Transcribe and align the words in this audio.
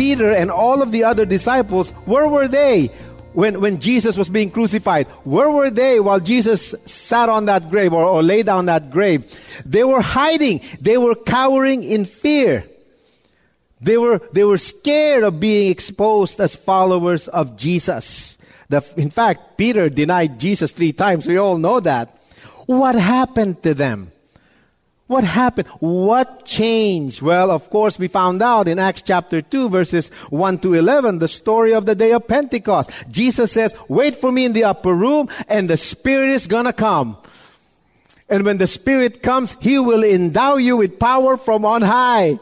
Peter 0.00 0.32
and 0.32 0.50
all 0.50 0.80
of 0.80 0.92
the 0.92 1.04
other 1.04 1.26
disciples, 1.26 1.90
where 2.06 2.26
were 2.26 2.48
they 2.48 2.86
when, 3.34 3.60
when 3.60 3.80
Jesus 3.80 4.16
was 4.16 4.30
being 4.30 4.50
crucified? 4.50 5.06
Where 5.24 5.50
were 5.50 5.68
they 5.68 6.00
while 6.00 6.20
Jesus 6.20 6.74
sat 6.86 7.28
on 7.28 7.44
that 7.44 7.68
grave 7.68 7.92
or, 7.92 8.06
or 8.06 8.22
lay 8.22 8.42
down 8.42 8.64
that 8.64 8.90
grave? 8.90 9.30
They 9.66 9.84
were 9.84 10.00
hiding. 10.00 10.62
They 10.80 10.96
were 10.96 11.14
cowering 11.14 11.84
in 11.84 12.06
fear. 12.06 12.64
They 13.82 13.98
were, 13.98 14.22
they 14.32 14.44
were 14.44 14.56
scared 14.56 15.22
of 15.22 15.38
being 15.38 15.70
exposed 15.70 16.40
as 16.40 16.56
followers 16.56 17.28
of 17.28 17.58
Jesus. 17.58 18.38
The, 18.70 18.82
in 18.96 19.10
fact, 19.10 19.58
Peter 19.58 19.90
denied 19.90 20.40
Jesus 20.40 20.70
three 20.70 20.94
times. 20.94 21.28
We 21.28 21.36
all 21.36 21.58
know 21.58 21.78
that. 21.78 22.16
What 22.64 22.94
happened 22.94 23.62
to 23.64 23.74
them? 23.74 24.12
What 25.10 25.24
happened? 25.24 25.66
What 25.80 26.44
changed? 26.44 27.20
Well, 27.20 27.50
of 27.50 27.68
course, 27.68 27.98
we 27.98 28.06
found 28.06 28.40
out 28.42 28.68
in 28.68 28.78
Acts 28.78 29.02
chapter 29.02 29.42
2, 29.42 29.68
verses 29.68 30.08
1 30.30 30.60
to 30.60 30.74
11, 30.74 31.18
the 31.18 31.26
story 31.26 31.74
of 31.74 31.84
the 31.84 31.96
day 31.96 32.12
of 32.12 32.28
Pentecost. 32.28 32.90
Jesus 33.10 33.50
says, 33.50 33.74
Wait 33.88 34.14
for 34.14 34.30
me 34.30 34.44
in 34.44 34.52
the 34.52 34.62
upper 34.62 34.94
room, 34.94 35.28
and 35.48 35.68
the 35.68 35.76
Spirit 35.76 36.30
is 36.30 36.46
gonna 36.46 36.72
come. 36.72 37.16
And 38.28 38.44
when 38.44 38.58
the 38.58 38.68
Spirit 38.68 39.20
comes, 39.20 39.56
He 39.58 39.80
will 39.80 40.04
endow 40.04 40.58
you 40.58 40.76
with 40.76 41.00
power 41.00 41.36
from 41.36 41.64
on 41.64 41.82
high. 41.82 42.38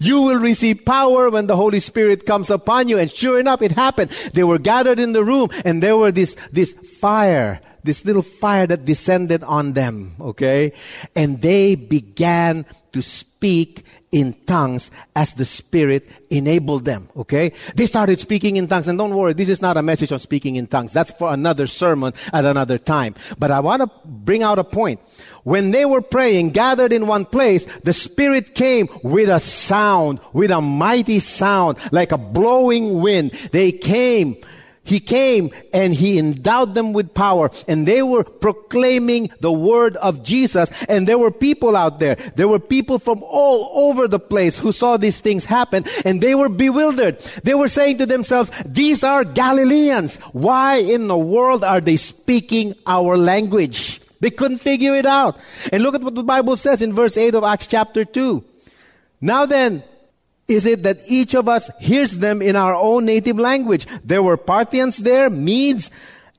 You 0.00 0.22
will 0.22 0.40
receive 0.40 0.84
power 0.84 1.30
when 1.30 1.46
the 1.46 1.54
Holy 1.54 1.78
Spirit 1.78 2.26
comes 2.26 2.50
upon 2.50 2.88
you. 2.88 2.98
And 2.98 3.08
sure 3.08 3.38
enough, 3.38 3.62
it 3.62 3.70
happened. 3.70 4.10
They 4.32 4.42
were 4.42 4.58
gathered 4.58 4.98
in 4.98 5.12
the 5.12 5.22
room 5.22 5.50
and 5.64 5.80
there 5.80 5.96
were 5.96 6.10
this, 6.10 6.36
this 6.50 6.72
fire, 6.72 7.60
this 7.84 8.04
little 8.04 8.22
fire 8.22 8.66
that 8.66 8.84
descended 8.84 9.42
on 9.42 9.72
them. 9.72 10.14
Okay. 10.20 10.72
And 11.14 11.40
they 11.40 11.74
began 11.74 12.66
to 12.92 13.02
speak 13.02 13.84
in 14.10 14.34
tongues 14.46 14.90
as 15.14 15.34
the 15.34 15.44
Spirit 15.44 16.08
enabled 16.30 16.84
them. 16.84 17.08
Okay? 17.16 17.52
They 17.74 17.86
started 17.86 18.18
speaking 18.20 18.56
in 18.56 18.66
tongues. 18.66 18.88
And 18.88 18.98
don't 18.98 19.14
worry, 19.14 19.34
this 19.34 19.48
is 19.48 19.60
not 19.60 19.76
a 19.76 19.82
message 19.82 20.12
on 20.12 20.18
speaking 20.18 20.56
in 20.56 20.66
tongues. 20.66 20.92
That's 20.92 21.12
for 21.12 21.32
another 21.32 21.66
sermon 21.66 22.14
at 22.32 22.44
another 22.44 22.78
time. 22.78 23.14
But 23.38 23.50
I 23.50 23.60
want 23.60 23.82
to 23.82 23.90
bring 24.04 24.42
out 24.42 24.58
a 24.58 24.64
point. 24.64 25.00
When 25.44 25.70
they 25.70 25.84
were 25.84 26.02
praying, 26.02 26.50
gathered 26.50 26.92
in 26.92 27.06
one 27.06 27.24
place, 27.24 27.66
the 27.84 27.92
Spirit 27.92 28.54
came 28.54 28.88
with 29.02 29.28
a 29.28 29.40
sound, 29.40 30.20
with 30.32 30.50
a 30.50 30.60
mighty 30.60 31.20
sound, 31.20 31.78
like 31.92 32.12
a 32.12 32.18
blowing 32.18 33.00
wind. 33.00 33.32
They 33.52 33.72
came 33.72 34.36
he 34.88 35.00
came 35.00 35.50
and 35.72 35.94
he 35.94 36.18
endowed 36.18 36.74
them 36.74 36.92
with 36.92 37.14
power 37.14 37.50
and 37.66 37.86
they 37.86 38.02
were 38.02 38.24
proclaiming 38.24 39.30
the 39.40 39.52
word 39.52 39.96
of 39.96 40.22
Jesus 40.22 40.70
and 40.88 41.06
there 41.06 41.18
were 41.18 41.30
people 41.30 41.76
out 41.76 42.00
there. 42.00 42.16
There 42.36 42.48
were 42.48 42.58
people 42.58 42.98
from 42.98 43.22
all 43.22 43.90
over 43.90 44.08
the 44.08 44.18
place 44.18 44.58
who 44.58 44.72
saw 44.72 44.96
these 44.96 45.20
things 45.20 45.44
happen 45.44 45.84
and 46.04 46.20
they 46.20 46.34
were 46.34 46.48
bewildered. 46.48 47.18
They 47.42 47.54
were 47.54 47.68
saying 47.68 47.98
to 47.98 48.06
themselves, 48.06 48.50
these 48.64 49.04
are 49.04 49.24
Galileans. 49.24 50.16
Why 50.32 50.76
in 50.76 51.08
the 51.08 51.18
world 51.18 51.64
are 51.64 51.80
they 51.80 51.96
speaking 51.96 52.74
our 52.86 53.16
language? 53.16 54.00
They 54.20 54.30
couldn't 54.30 54.58
figure 54.58 54.94
it 54.96 55.06
out. 55.06 55.36
And 55.72 55.82
look 55.82 55.94
at 55.94 56.02
what 56.02 56.14
the 56.14 56.24
Bible 56.24 56.56
says 56.56 56.82
in 56.82 56.92
verse 56.92 57.16
8 57.16 57.34
of 57.34 57.44
Acts 57.44 57.66
chapter 57.66 58.04
2. 58.04 58.44
Now 59.20 59.46
then, 59.46 59.82
is 60.48 60.64
it 60.64 60.82
that 60.82 61.02
each 61.06 61.34
of 61.34 61.48
us 61.48 61.70
hears 61.78 62.18
them 62.18 62.40
in 62.40 62.56
our 62.56 62.74
own 62.74 63.04
native 63.04 63.38
language? 63.38 63.86
There 64.02 64.22
were 64.22 64.38
Parthians 64.38 64.96
there, 64.96 65.28
Medes, 65.28 65.90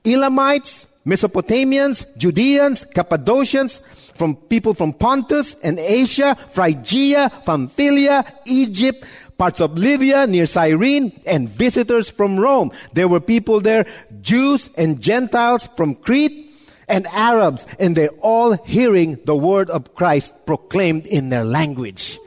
Elamites, 0.04 0.88
Mesopotamians, 1.06 2.04
Judeans, 2.16 2.84
Cappadocians, 2.92 3.80
from 4.14 4.36
people 4.36 4.74
from 4.74 4.92
Pontus 4.92 5.54
and 5.62 5.78
Asia, 5.78 6.36
Phrygia, 6.50 7.30
Pamphylia, 7.46 8.24
Egypt, 8.44 9.06
parts 9.38 9.60
of 9.60 9.78
Libya 9.78 10.26
near 10.26 10.44
Cyrene, 10.44 11.18
and 11.24 11.48
visitors 11.48 12.10
from 12.10 12.38
Rome. 12.38 12.72
There 12.92 13.08
were 13.08 13.20
people 13.20 13.60
there, 13.60 13.86
Jews 14.20 14.68
and 14.76 15.00
Gentiles 15.00 15.68
from 15.76 15.94
Crete, 15.94 16.52
and 16.88 17.06
Arabs, 17.06 17.66
and 17.78 17.96
they're 17.96 18.10
all 18.20 18.52
hearing 18.64 19.18
the 19.24 19.36
word 19.36 19.70
of 19.70 19.94
Christ 19.94 20.34
proclaimed 20.44 21.06
in 21.06 21.30
their 21.30 21.44
language. 21.44 22.18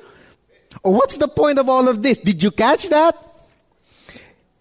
What's 0.83 1.17
the 1.17 1.29
point 1.29 1.59
of 1.59 1.69
all 1.69 1.87
of 1.87 2.03
this? 2.03 2.17
Did 2.17 2.43
you 2.43 2.51
catch 2.51 2.89
that? 2.89 3.15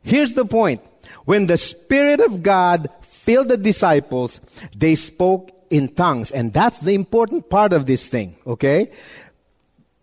Here's 0.03 0.33
the 0.33 0.45
point. 0.45 0.81
When 1.25 1.47
the 1.47 1.57
Spirit 1.57 2.21
of 2.21 2.43
God 2.43 2.89
filled 3.03 3.49
the 3.49 3.57
disciples, 3.57 4.41
they 4.75 4.95
spoke 4.95 5.51
in 5.71 5.89
tongues. 5.89 6.31
And 6.31 6.53
that's 6.53 6.79
the 6.79 6.95
important 6.95 7.51
part 7.51 7.73
of 7.73 7.87
this 7.87 8.09
thing, 8.09 8.37
okay? 8.47 8.91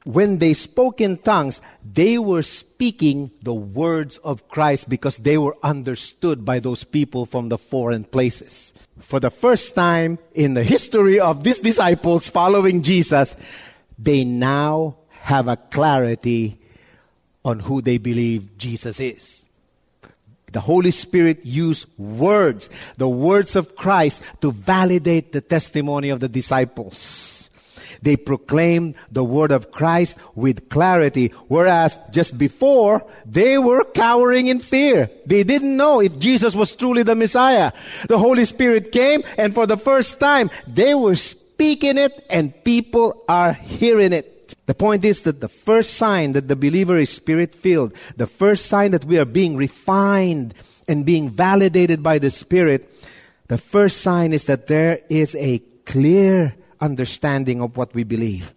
When 0.04 0.40
they 0.40 0.54
spoke 0.54 1.00
in 1.02 1.18
tongues, 1.18 1.62
they 1.84 2.18
were 2.18 2.44
speaking 2.44 3.32
the 3.44 3.54
words 3.54 4.18
of 4.20 4.48
Christ 4.50 4.90
because 4.90 5.18
they 5.18 5.38
were 5.38 5.56
understood 5.64 6.44
by 6.44 6.60
those 6.60 6.84
people 6.84 7.26
from 7.26 7.50
the 7.50 7.58
foreign 7.58 8.04
places. 8.04 8.74
For 9.00 9.20
the 9.20 9.30
first 9.30 9.76
time 9.76 10.20
in 10.34 10.54
the 10.54 10.64
history 10.64 11.20
of 11.20 11.44
these 11.44 11.60
disciples 11.60 12.28
following 12.28 12.82
Jesus, 12.82 13.36
they 13.98 14.24
now 14.24 14.99
have 15.30 15.48
a 15.48 15.58
clarity 15.58 16.58
on 17.46 17.60
who 17.60 17.84
they 17.84 18.00
believe 18.00 18.58
Jesus 18.58 19.00
is. 19.00 19.46
The 20.52 20.60
Holy 20.60 20.90
Spirit 20.90 21.46
used 21.46 21.86
words, 22.00 22.68
the 22.98 23.08
words 23.08 23.56
of 23.56 23.76
Christ, 23.76 24.24
to 24.42 24.52
validate 24.52 25.32
the 25.32 25.42
testimony 25.42 26.10
of 26.10 26.20
the 26.20 26.28
disciples. 26.28 27.48
They 28.02 28.18
proclaimed 28.18 28.96
the 29.12 29.24
word 29.24 29.52
of 29.52 29.70
Christ 29.70 30.18
with 30.34 30.68
clarity, 30.68 31.28
whereas 31.48 32.00
just 32.10 32.36
before, 32.36 33.06
they 33.24 33.60
were 33.60 33.84
cowering 33.84 34.48
in 34.48 34.60
fear. 34.60 35.12
They 35.28 35.44
didn't 35.44 35.78
know 35.78 36.02
if 36.02 36.18
Jesus 36.18 36.56
was 36.56 36.74
truly 36.74 37.04
the 37.04 37.14
Messiah. 37.14 37.72
The 38.08 38.18
Holy 38.18 38.46
Spirit 38.46 38.92
came, 38.92 39.24
and 39.38 39.54
for 39.54 39.68
the 39.68 39.78
first 39.78 40.20
time, 40.20 40.50
they 40.66 40.96
were 40.96 41.16
speaking 41.16 42.00
it, 42.00 42.26
and 42.32 42.64
people 42.64 43.24
are 43.30 43.54
hearing 43.54 44.14
it. 44.14 44.39
The 44.66 44.74
point 44.74 45.06
is 45.06 45.24
that 45.24 45.42
the 45.42 45.50
first 45.50 45.96
sign 45.96 46.34
that 46.34 46.48
the 46.48 46.56
believer 46.56 46.98
is 46.98 47.10
spirit 47.10 47.56
filled, 47.56 47.94
the 48.18 48.28
first 48.28 48.68
sign 48.68 48.92
that 48.92 49.06
we 49.06 49.18
are 49.18 49.26
being 49.26 49.56
refined 49.56 50.54
and 50.90 51.06
being 51.06 51.30
validated 51.30 52.02
by 52.02 52.18
the 52.18 52.32
Spirit, 52.32 52.92
the 53.48 53.60
first 53.60 54.02
sign 54.02 54.34
is 54.34 54.46
that 54.46 54.68
there 54.68 55.00
is 55.08 55.36
a 55.36 55.60
clear 55.86 56.56
understanding 56.82 57.62
of 57.62 57.78
what 57.78 57.94
we 57.94 58.04
believe. 58.04 58.54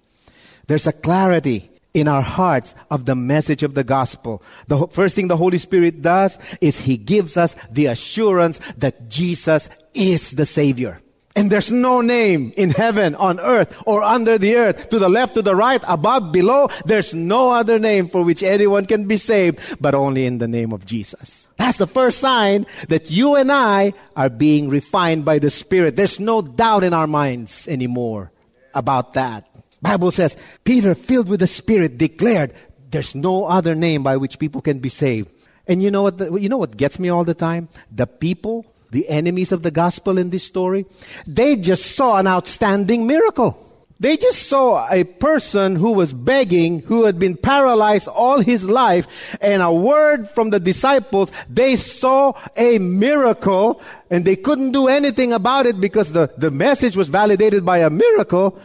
There's 0.67 0.87
a 0.87 0.93
clarity 0.93 1.71
in 1.93 2.09
our 2.09 2.23
hearts 2.23 2.75
of 2.91 3.05
the 3.05 3.15
message 3.15 3.63
of 3.63 3.75
the 3.75 3.85
gospel. 3.85 4.43
The 4.69 4.87
first 4.89 5.15
thing 5.15 5.29
the 5.29 5.37
Holy 5.37 5.59
Spirit 5.59 6.01
does 6.01 6.39
is 6.63 6.79
He 6.79 6.97
gives 6.97 7.37
us 7.37 7.55
the 7.71 7.87
assurance 7.87 8.61
that 8.79 9.11
Jesus 9.11 9.69
is 9.93 10.31
the 10.31 10.47
Savior. 10.47 11.03
And 11.35 11.51
there's 11.51 11.73
no 11.73 12.01
name 12.03 12.53
in 12.57 12.71
heaven, 12.71 13.15
on 13.15 13.41
earth, 13.41 13.75
or 13.87 14.03
under 14.03 14.37
the 14.37 14.57
earth, 14.57 14.91
to 14.91 14.99
the 14.99 15.09
left, 15.09 15.35
to 15.37 15.43
the 15.43 15.57
right, 15.57 15.81
above, 15.89 16.31
below. 16.31 16.69
There's 16.85 17.15
no 17.15 17.53
other 17.53 17.79
name 17.79 18.09
for 18.09 18.23
which 18.23 18.43
anyone 18.43 18.85
can 18.85 19.07
be 19.07 19.17
saved, 19.17 19.59
but 19.81 19.95
only 19.95 20.27
in 20.27 20.39
the 20.39 20.49
name 20.49 20.73
of 20.73 20.85
Jesus. 20.85 21.49
That's 21.57 21.79
the 21.79 21.87
first 21.87 22.19
sign 22.19 22.67
that 22.89 23.11
you 23.11 23.37
and 23.37 23.51
I 23.51 23.95
are 24.15 24.29
being 24.29 24.69
refined 24.69 25.25
by 25.25 25.39
the 25.39 25.49
Spirit. 25.49 25.97
There's 25.97 26.21
no 26.21 26.43
doubt 26.43 26.85
in 26.85 26.93
our 26.93 27.07
minds 27.07 27.67
anymore 27.69 28.31
about 28.75 29.15
that. 29.15 29.49
Bible 29.81 30.11
says, 30.11 30.37
Peter, 30.65 30.95
filled 30.95 31.29
with 31.29 31.41
the 31.41 31.47
Spirit, 31.47 31.99
declared, 31.99 32.53
There's 32.91 33.15
no 33.15 33.47
other 33.47 33.75
name 33.75 34.03
by 34.03 34.17
which 34.17 34.39
people 34.39 34.61
can 34.61 34.81
be 34.81 34.89
saved. 34.89 35.33
And 35.67 35.83
you 35.83 35.91
know 35.91 36.03
what? 36.03 36.19
The, 36.19 36.35
you 36.35 36.49
know 36.49 36.59
what 36.59 36.77
gets 36.77 36.99
me 36.99 37.09
all 37.09 37.25
the 37.25 37.35
time? 37.35 37.69
The 37.91 38.07
people, 38.07 38.67
the 38.93 39.09
enemies 39.09 39.51
of 39.51 39.63
the 39.63 39.71
gospel 39.71 40.19
in 40.19 40.31
this 40.31 40.45
story, 40.45 40.87
they 41.27 41.57
just 41.57 41.97
saw 41.97 42.19
an 42.19 42.27
outstanding 42.27 43.07
miracle. 43.07 43.59
They 43.99 44.17
just 44.17 44.49
saw 44.49 44.89
a 44.91 45.05
person 45.05 45.77
who 45.77 45.93
was 45.93 46.13
begging, 46.13 46.81
who 46.81 47.05
had 47.05 47.21
been 47.21 47.37
paralyzed 47.37 48.09
all 48.09 48.41
his 48.41 48.69
life, 48.69 49.07
and 49.41 49.63
a 49.63 49.73
word 49.73 50.29
from 50.29 50.51
the 50.51 50.59
disciples. 50.59 51.31
They 51.49 51.77
saw 51.77 52.33
a 52.57 52.79
miracle, 52.79 53.81
and 54.11 54.25
they 54.25 54.35
couldn't 54.37 54.73
do 54.73 54.89
anything 54.89 55.33
about 55.33 55.67
it 55.67 55.81
because 55.81 56.11
the, 56.11 56.35
the 56.37 56.51
message 56.51 56.97
was 56.97 57.09
validated 57.09 57.65
by 57.65 57.79
a 57.79 57.91
miracle, 57.91 58.61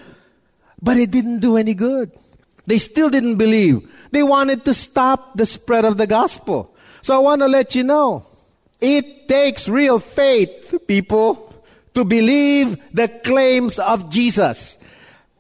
but 0.82 0.98
it 0.98 1.12
didn't 1.12 1.40
do 1.40 1.56
any 1.56 1.76
good. 1.76 2.12
They 2.66 2.80
still 2.80 3.12
didn't 3.12 3.36
believe. 3.36 3.88
They 4.12 4.24
wanted 4.24 4.66
to 4.66 4.74
stop 4.74 5.38
the 5.38 5.46
spread 5.46 5.86
of 5.86 5.98
the 5.98 6.08
gospel. 6.08 6.76
So 7.04 7.16
I 7.16 7.20
want 7.20 7.42
to 7.42 7.48
let 7.48 7.76
you 7.76 7.84
know 7.84 8.26
it 8.80 9.28
takes 9.28 9.68
real 9.68 10.00
faith, 10.00 10.76
people, 10.88 11.54
to 11.94 12.06
believe 12.06 12.78
the 12.94 13.08
claims 13.08 13.80
of 13.80 14.10
Jesus. 14.10 14.78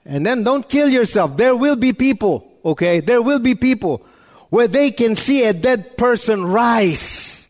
And 0.06 0.26
then 0.26 0.44
don't 0.44 0.68
kill 0.68 0.90
yourself. 0.90 1.38
There 1.38 1.56
will 1.56 1.76
be 1.76 1.94
people, 1.94 2.52
okay? 2.66 3.00
There 3.00 3.22
will 3.22 3.40
be 3.40 3.56
people 3.56 4.06
where 4.50 4.68
they 4.68 4.92
can 4.92 5.16
see 5.16 5.44
a 5.44 5.54
dead 5.54 5.98
person 5.98 6.46
rise 6.46 7.48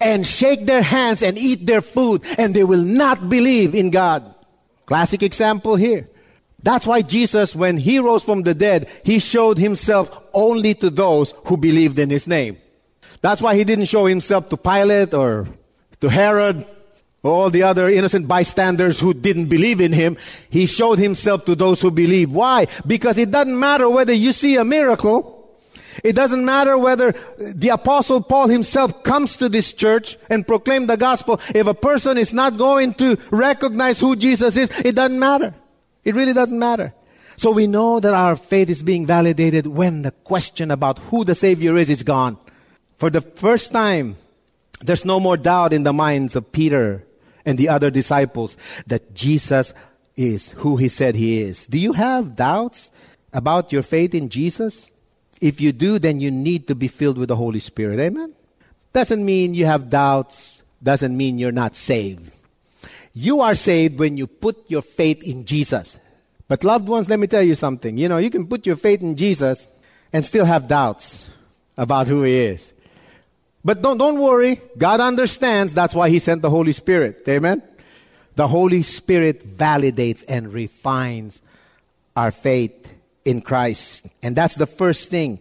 and 0.00 0.26
shake 0.26 0.66
their 0.66 0.82
hands 0.82 1.22
and 1.22 1.36
eat 1.36 1.66
their 1.66 1.82
food 1.82 2.22
and 2.38 2.54
they 2.54 2.64
will 2.64 2.82
not 2.82 3.28
believe 3.28 3.74
in 3.74 3.90
God. 3.90 4.34
Classic 4.86 5.22
example 5.22 5.76
here. 5.76 6.08
That's 6.62 6.86
why 6.86 7.02
Jesus, 7.02 7.54
when 7.54 7.76
he 7.76 7.98
rose 7.98 8.22
from 8.22 8.42
the 8.42 8.54
dead, 8.54 8.88
he 9.04 9.18
showed 9.18 9.58
himself 9.58 10.10
only 10.32 10.74
to 10.74 10.90
those 10.90 11.34
who 11.46 11.56
believed 11.56 11.98
in 11.98 12.08
his 12.08 12.28
name. 12.28 12.56
That's 13.22 13.40
why 13.40 13.56
he 13.56 13.64
didn't 13.64 13.86
show 13.86 14.06
himself 14.06 14.48
to 14.50 14.56
Pilate 14.56 15.14
or 15.14 15.46
to 16.00 16.08
Herod 16.08 16.66
or 17.22 17.30
all 17.30 17.50
the 17.50 17.62
other 17.62 17.88
innocent 17.88 18.26
bystanders 18.26 18.98
who 18.98 19.14
didn't 19.14 19.46
believe 19.46 19.80
in 19.80 19.92
him, 19.92 20.16
he 20.50 20.66
showed 20.66 20.98
himself 20.98 21.44
to 21.44 21.54
those 21.54 21.80
who 21.80 21.90
believe. 21.90 22.32
Why? 22.32 22.66
Because 22.86 23.16
it 23.16 23.30
doesn't 23.30 23.58
matter 23.58 23.88
whether 23.88 24.12
you 24.12 24.32
see 24.32 24.56
a 24.56 24.64
miracle. 24.64 25.38
It 26.02 26.14
doesn't 26.14 26.44
matter 26.44 26.76
whether 26.76 27.14
the 27.38 27.68
apostle 27.68 28.22
Paul 28.22 28.48
himself 28.48 29.04
comes 29.04 29.36
to 29.36 29.48
this 29.48 29.72
church 29.72 30.18
and 30.28 30.46
proclaim 30.46 30.86
the 30.86 30.96
gospel. 30.96 31.40
If 31.54 31.66
a 31.66 31.74
person 31.74 32.18
is 32.18 32.32
not 32.32 32.56
going 32.56 32.94
to 32.94 33.16
recognize 33.30 34.00
who 34.00 34.16
Jesus 34.16 34.56
is, 34.56 34.70
it 34.80 34.96
doesn't 34.96 35.18
matter. 35.18 35.54
It 36.02 36.14
really 36.14 36.32
doesn't 36.32 36.58
matter. 36.58 36.92
So 37.36 37.52
we 37.52 37.66
know 37.66 38.00
that 38.00 38.14
our 38.14 38.36
faith 38.36 38.68
is 38.68 38.82
being 38.82 39.06
validated 39.06 39.66
when 39.66 40.02
the 40.02 40.10
question 40.10 40.70
about 40.70 40.98
who 40.98 41.24
the 41.24 41.34
Savior 41.34 41.76
is 41.76 41.88
is 41.88 42.02
gone. 42.02 42.38
For 43.02 43.10
the 43.10 43.20
first 43.20 43.72
time, 43.72 44.14
there's 44.80 45.04
no 45.04 45.18
more 45.18 45.36
doubt 45.36 45.72
in 45.72 45.82
the 45.82 45.92
minds 45.92 46.36
of 46.36 46.52
Peter 46.52 47.04
and 47.44 47.58
the 47.58 47.68
other 47.68 47.90
disciples 47.90 48.56
that 48.86 49.12
Jesus 49.12 49.74
is 50.14 50.52
who 50.62 50.76
he 50.76 50.86
said 50.86 51.16
he 51.16 51.40
is. 51.40 51.66
Do 51.66 51.78
you 51.78 51.94
have 51.94 52.36
doubts 52.36 52.92
about 53.32 53.72
your 53.72 53.82
faith 53.82 54.14
in 54.14 54.28
Jesus? 54.28 54.88
If 55.40 55.60
you 55.60 55.72
do, 55.72 55.98
then 55.98 56.20
you 56.20 56.30
need 56.30 56.68
to 56.68 56.76
be 56.76 56.86
filled 56.86 57.18
with 57.18 57.26
the 57.28 57.34
Holy 57.34 57.58
Spirit. 57.58 57.98
Amen? 57.98 58.34
Doesn't 58.92 59.24
mean 59.24 59.52
you 59.52 59.66
have 59.66 59.90
doubts, 59.90 60.62
doesn't 60.80 61.16
mean 61.16 61.38
you're 61.38 61.50
not 61.50 61.74
saved. 61.74 62.30
You 63.14 63.40
are 63.40 63.56
saved 63.56 63.98
when 63.98 64.16
you 64.16 64.28
put 64.28 64.70
your 64.70 64.82
faith 64.82 65.24
in 65.24 65.44
Jesus. 65.44 65.98
But, 66.46 66.62
loved 66.62 66.86
ones, 66.86 67.08
let 67.08 67.18
me 67.18 67.26
tell 67.26 67.42
you 67.42 67.56
something. 67.56 67.98
You 67.98 68.08
know, 68.08 68.18
you 68.18 68.30
can 68.30 68.46
put 68.46 68.64
your 68.64 68.76
faith 68.76 69.02
in 69.02 69.16
Jesus 69.16 69.66
and 70.12 70.24
still 70.24 70.44
have 70.44 70.68
doubts 70.68 71.30
about 71.76 72.06
who 72.06 72.22
He 72.22 72.36
is. 72.38 72.72
But 73.64 73.82
don't, 73.82 73.98
don't 73.98 74.18
worry. 74.18 74.60
God 74.76 75.00
understands. 75.00 75.72
That's 75.72 75.94
why 75.94 76.08
He 76.08 76.18
sent 76.18 76.42
the 76.42 76.50
Holy 76.50 76.72
Spirit. 76.72 77.22
Amen? 77.28 77.62
The 78.34 78.48
Holy 78.48 78.82
Spirit 78.82 79.56
validates 79.56 80.24
and 80.26 80.52
refines 80.52 81.40
our 82.16 82.30
faith 82.30 82.90
in 83.24 83.40
Christ. 83.40 84.08
And 84.22 84.34
that's 84.34 84.54
the 84.54 84.66
first 84.66 85.10
thing 85.10 85.40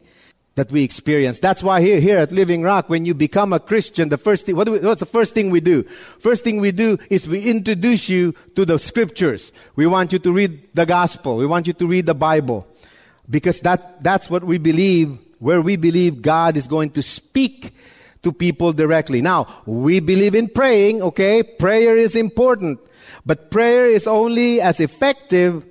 that 0.56 0.72
we 0.72 0.84
experience. 0.84 1.40
That's 1.40 1.64
why 1.64 1.82
here, 1.82 2.00
here 2.00 2.18
at 2.18 2.32
Living 2.32 2.62
Rock, 2.62 2.90
when 2.90 3.06
you 3.06 3.14
become 3.14 3.54
a 3.54 3.60
Christian, 3.60 4.10
the 4.10 4.18
first 4.18 4.46
thing, 4.46 4.56
what 4.56 4.68
we, 4.68 4.80
what's 4.80 5.00
the 5.00 5.06
first 5.06 5.34
thing 5.34 5.50
we 5.50 5.62
do? 5.62 5.84
First 6.20 6.44
thing 6.44 6.60
we 6.60 6.72
do 6.72 6.98
is 7.10 7.28
we 7.28 7.50
introduce 7.50 8.10
you 8.10 8.36
to 8.56 8.66
the 8.66 8.78
scriptures. 8.78 9.54
We 9.76 9.88
want 9.88 10.12
you 10.12 10.20
to 10.20 10.32
read 10.32 10.68
the 10.74 10.86
gospel. 10.86 11.38
We 11.38 11.46
want 11.46 11.68
you 11.68 11.74
to 11.74 11.88
read 11.88 12.06
the 12.06 12.14
Bible. 12.14 12.68
Because 13.30 13.62
that, 13.62 14.04
that's 14.04 14.30
what 14.30 14.44
we 14.44 14.58
believe, 14.58 15.18
where 15.40 15.62
we 15.62 15.78
believe 15.78 16.22
God 16.22 16.58
is 16.58 16.68
going 16.68 16.92
to 16.92 17.02
speak 17.02 17.74
to 18.24 18.32
people 18.32 18.74
directly. 18.74 19.22
Now, 19.22 19.48
we 19.66 20.00
believe 20.00 20.36
in 20.36 20.48
praying, 20.48 21.02
okay? 21.02 21.44
Prayer 21.44 21.98
is 21.98 22.16
important. 22.16 22.80
But 23.26 23.52
prayer 23.52 23.88
is 23.88 24.08
only 24.08 24.62
as 24.62 24.80
effective 24.80 25.66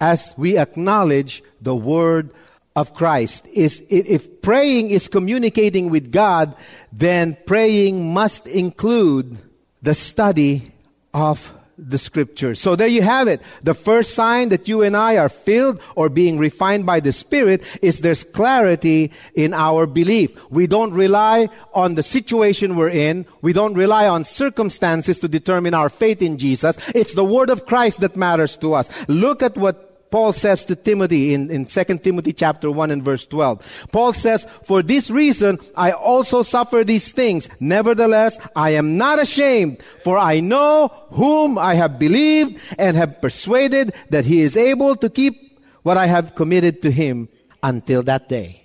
as 0.00 0.34
we 0.36 0.58
acknowledge 0.58 1.42
the 1.60 1.76
word 1.76 2.30
of 2.76 2.94
Christ. 2.94 3.46
Is 3.52 3.82
if 3.88 4.40
praying 4.42 4.90
is 4.90 5.08
communicating 5.08 5.90
with 5.90 6.12
God, 6.12 6.54
then 6.92 7.36
praying 7.46 8.12
must 8.12 8.46
include 8.46 9.38
the 9.82 9.94
study 9.94 10.72
of 11.12 11.52
the 11.78 11.98
scriptures. 11.98 12.60
So 12.60 12.74
there 12.74 12.88
you 12.88 13.02
have 13.02 13.28
it. 13.28 13.40
The 13.62 13.74
first 13.74 14.14
sign 14.14 14.48
that 14.48 14.66
you 14.66 14.82
and 14.82 14.96
I 14.96 15.16
are 15.16 15.28
filled 15.28 15.80
or 15.94 16.08
being 16.08 16.36
refined 16.36 16.84
by 16.84 17.00
the 17.00 17.12
Spirit 17.12 17.62
is 17.80 18.00
there's 18.00 18.24
clarity 18.24 19.12
in 19.34 19.54
our 19.54 19.86
belief. 19.86 20.34
We 20.50 20.66
don't 20.66 20.92
rely 20.92 21.48
on 21.72 21.94
the 21.94 22.02
situation 22.02 22.76
we're 22.76 22.88
in. 22.88 23.26
We 23.42 23.52
don't 23.52 23.74
rely 23.74 24.08
on 24.08 24.24
circumstances 24.24 25.20
to 25.20 25.28
determine 25.28 25.74
our 25.74 25.88
faith 25.88 26.20
in 26.20 26.38
Jesus. 26.38 26.76
It's 26.94 27.14
the 27.14 27.24
word 27.24 27.50
of 27.50 27.66
Christ 27.66 28.00
that 28.00 28.16
matters 28.16 28.56
to 28.58 28.74
us. 28.74 28.88
Look 29.08 29.42
at 29.42 29.56
what 29.56 29.87
Paul 30.10 30.32
says 30.32 30.64
to 30.64 30.76
Timothy 30.76 31.34
in, 31.34 31.50
in 31.50 31.66
2 31.66 31.84
Timothy 31.98 32.32
chapter 32.32 32.70
1 32.70 32.90
and 32.90 33.04
verse 33.04 33.26
12. 33.26 33.88
Paul 33.92 34.12
says, 34.12 34.46
For 34.64 34.82
this 34.82 35.10
reason 35.10 35.58
I 35.76 35.92
also 35.92 36.42
suffer 36.42 36.84
these 36.84 37.12
things. 37.12 37.48
Nevertheless, 37.60 38.38
I 38.56 38.70
am 38.70 38.96
not 38.96 39.18
ashamed, 39.18 39.82
for 40.04 40.18
I 40.18 40.40
know 40.40 40.88
whom 41.10 41.58
I 41.58 41.74
have 41.74 41.98
believed 41.98 42.60
and 42.78 42.96
have 42.96 43.20
persuaded 43.20 43.94
that 44.10 44.24
he 44.24 44.40
is 44.40 44.56
able 44.56 44.96
to 44.96 45.10
keep 45.10 45.60
what 45.82 45.96
I 45.96 46.06
have 46.06 46.34
committed 46.34 46.82
to 46.82 46.90
him 46.90 47.28
until 47.62 48.02
that 48.04 48.28
day. 48.28 48.64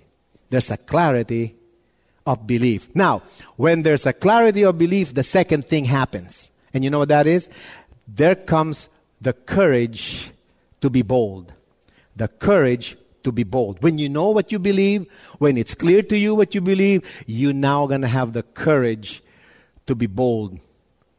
There's 0.50 0.70
a 0.70 0.76
clarity 0.76 1.56
of 2.26 2.46
belief. 2.46 2.94
Now, 2.94 3.22
when 3.56 3.82
there's 3.82 4.06
a 4.06 4.12
clarity 4.12 4.64
of 4.64 4.78
belief, 4.78 5.14
the 5.14 5.22
second 5.22 5.68
thing 5.68 5.84
happens. 5.84 6.50
And 6.72 6.82
you 6.82 6.90
know 6.90 7.00
what 7.00 7.08
that 7.08 7.26
is? 7.26 7.48
There 8.08 8.34
comes 8.34 8.88
the 9.20 9.32
courage 9.32 10.30
to 10.84 10.90
be 10.90 11.00
bold. 11.00 11.50
The 12.14 12.28
courage 12.28 12.98
to 13.22 13.32
be 13.32 13.42
bold. 13.42 13.82
When 13.82 13.96
you 13.96 14.10
know 14.10 14.28
what 14.28 14.52
you 14.52 14.58
believe, 14.58 15.06
when 15.38 15.56
it's 15.56 15.74
clear 15.74 16.02
to 16.02 16.18
you 16.18 16.34
what 16.34 16.54
you 16.54 16.60
believe, 16.60 17.00
you're 17.24 17.54
now 17.54 17.86
going 17.86 18.02
to 18.02 18.06
have 18.06 18.34
the 18.34 18.42
courage 18.42 19.22
to 19.86 19.94
be 19.94 20.06
bold 20.06 20.60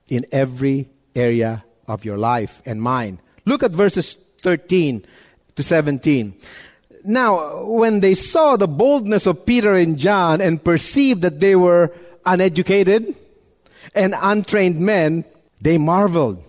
in 0.08 0.24
every 0.32 0.88
area 1.16 1.66
of 1.88 2.06
your 2.06 2.16
life 2.16 2.62
and 2.64 2.80
mine. 2.80 3.20
Look 3.46 3.64
at 3.64 3.72
verses 3.72 4.18
13 4.44 5.04
to 5.56 5.64
17. 5.64 6.36
Now, 7.04 7.64
when 7.64 8.02
they 8.02 8.14
saw 8.14 8.58
the 8.58 8.68
boldness 8.68 9.26
of 9.26 9.48
Peter 9.48 9.74
and 9.74 9.98
John 9.98 10.42
and 10.42 10.64
perceived 10.64 11.24
that 11.24 11.40
they 11.40 11.56
were 11.56 11.92
uneducated 12.24 13.16
and 13.96 14.14
untrained 14.16 14.80
men, 14.80 15.26
they 15.60 15.80
marveled 15.80 16.44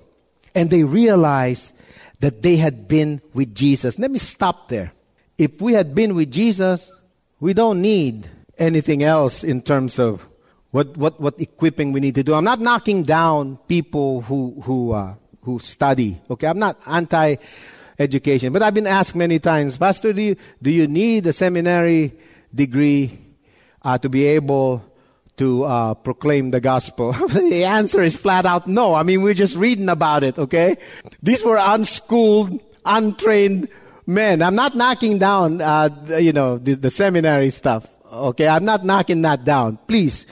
and 0.55 0.69
they 0.69 0.85
realized 0.85 1.73
that 2.21 2.43
they 2.43 2.57
had 2.57 2.89
been 2.89 3.21
with 3.35 3.55
Jesus. 3.55 3.99
Let 3.99 4.11
me 4.11 4.19
stop 4.19 4.69
there. 4.69 4.93
If 5.39 5.61
we 5.61 5.75
had 5.75 5.95
been 5.95 6.15
with 6.15 6.31
Jesus, 6.31 6.91
we 7.41 7.53
don't 7.53 7.83
need 7.83 8.29
anything 8.59 9.03
else 9.03 9.45
in 9.45 9.61
terms 9.61 9.99
of 9.99 10.27
what, 10.71 10.97
what, 10.97 11.21
what 11.21 11.41
equipping 11.41 11.93
we 11.93 12.01
need 12.01 12.15
to 12.15 12.23
do. 12.23 12.35
I'm 12.35 12.45
not 12.45 12.61
knocking 12.61 13.03
down 13.03 13.59
people 13.69 14.23
who, 14.23 14.61
who, 14.63 14.93
uh, 14.93 15.15
who 15.43 15.59
study. 15.59 16.21
Okay, 16.31 16.47
I'm 16.47 16.59
not 16.59 16.79
anti 16.87 17.37
education. 17.99 18.53
But 18.53 18.63
I've 18.63 18.75
been 18.75 18.87
asked 18.87 19.15
many 19.15 19.39
times, 19.39 19.77
Pastor, 19.77 20.13
do 20.13 20.23
you, 20.23 20.37
do 20.61 20.71
you 20.71 20.87
need 20.87 21.27
a 21.27 21.33
seminary 21.33 22.15
degree 22.55 23.19
uh, 23.83 23.99
to 23.99 24.09
be 24.09 24.25
able 24.25 24.85
to 25.37 25.65
uh, 25.65 25.95
proclaim 25.95 26.51
the 26.51 26.61
gospel? 26.61 27.13
the 27.29 27.65
answer 27.65 28.03
is 28.03 28.17
flat 28.17 28.47
out 28.47 28.67
no. 28.67 28.95
I 28.95 29.03
mean, 29.03 29.23
we're 29.23 29.35
just 29.35 29.57
reading 29.57 29.89
about 29.89 30.23
it, 30.23 30.39
okay? 30.39 30.77
These 31.23 31.45
were 31.45 31.59
unschooled, 31.61 32.61
untrained 32.85 33.69
men. 34.07 34.43
I'm 34.43 34.55
not 34.55 34.77
knocking 34.77 35.19
down, 35.19 35.61
uh, 35.61 35.89
you 36.19 36.33
know, 36.33 36.59
the, 36.59 36.75
the, 36.75 36.91
seminary 36.91 37.51
stuff, 37.51 37.89
okay? 38.13 38.49
I'm 38.49 38.65
not 38.65 38.85
knocking 38.85 39.23
that 39.23 39.45
down. 39.45 39.79
Please. 39.87 40.27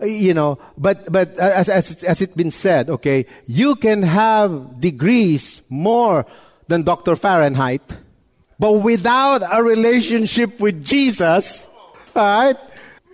You 0.00 0.34
know, 0.34 0.58
but, 0.76 1.10
but 1.12 1.38
as, 1.38 1.68
as, 1.68 2.02
as 2.02 2.20
it's 2.20 2.34
been 2.34 2.50
said, 2.50 2.90
okay, 2.90 3.24
you 3.46 3.76
can 3.76 4.02
have 4.02 4.80
degrees 4.80 5.62
more 5.68 6.26
than 6.66 6.82
Dr. 6.82 7.14
Fahrenheit, 7.14 7.82
But 8.58 8.78
without 8.82 9.42
a 9.42 9.62
relationship 9.62 10.60
with 10.60 10.84
Jesus, 10.84 11.66
all 12.14 12.22
right, 12.22 12.56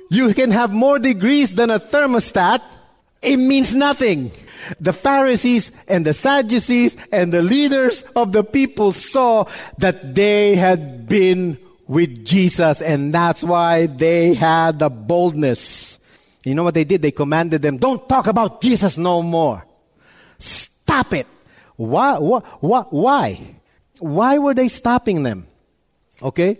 you 0.08 0.34
can 0.34 0.50
have 0.50 0.72
more 0.72 0.98
degrees 0.98 1.52
than 1.52 1.70
a 1.70 1.80
thermostat. 1.80 2.62
It 3.20 3.36
means 3.36 3.74
nothing. 3.74 4.30
The 4.80 4.92
Pharisees 4.92 5.72
and 5.86 6.04
the 6.04 6.12
Sadducees 6.12 6.96
and 7.12 7.32
the 7.32 7.42
leaders 7.42 8.04
of 8.14 8.32
the 8.32 8.44
people 8.44 8.92
saw 8.92 9.46
that 9.78 10.14
they 10.14 10.56
had 10.56 11.08
been 11.08 11.58
with 11.86 12.24
Jesus 12.24 12.80
and 12.80 13.14
that's 13.14 13.42
why 13.42 13.86
they 13.86 14.34
had 14.34 14.78
the 14.78 14.90
boldness. 14.90 15.98
You 16.44 16.54
know 16.54 16.64
what 16.64 16.74
they 16.74 16.84
did? 16.84 17.02
They 17.02 17.10
commanded 17.10 17.62
them, 17.62 17.78
don't 17.78 18.08
talk 18.08 18.26
about 18.26 18.60
Jesus 18.60 18.98
no 18.98 19.22
more. 19.22 19.64
Stop 20.38 21.14
it. 21.14 21.26
Why? 21.76 22.18
Why? 22.18 23.40
Why? 24.00 24.38
Were 24.38 24.54
they 24.54 24.68
stopping 24.68 25.22
them? 25.22 25.46
Okay? 26.22 26.58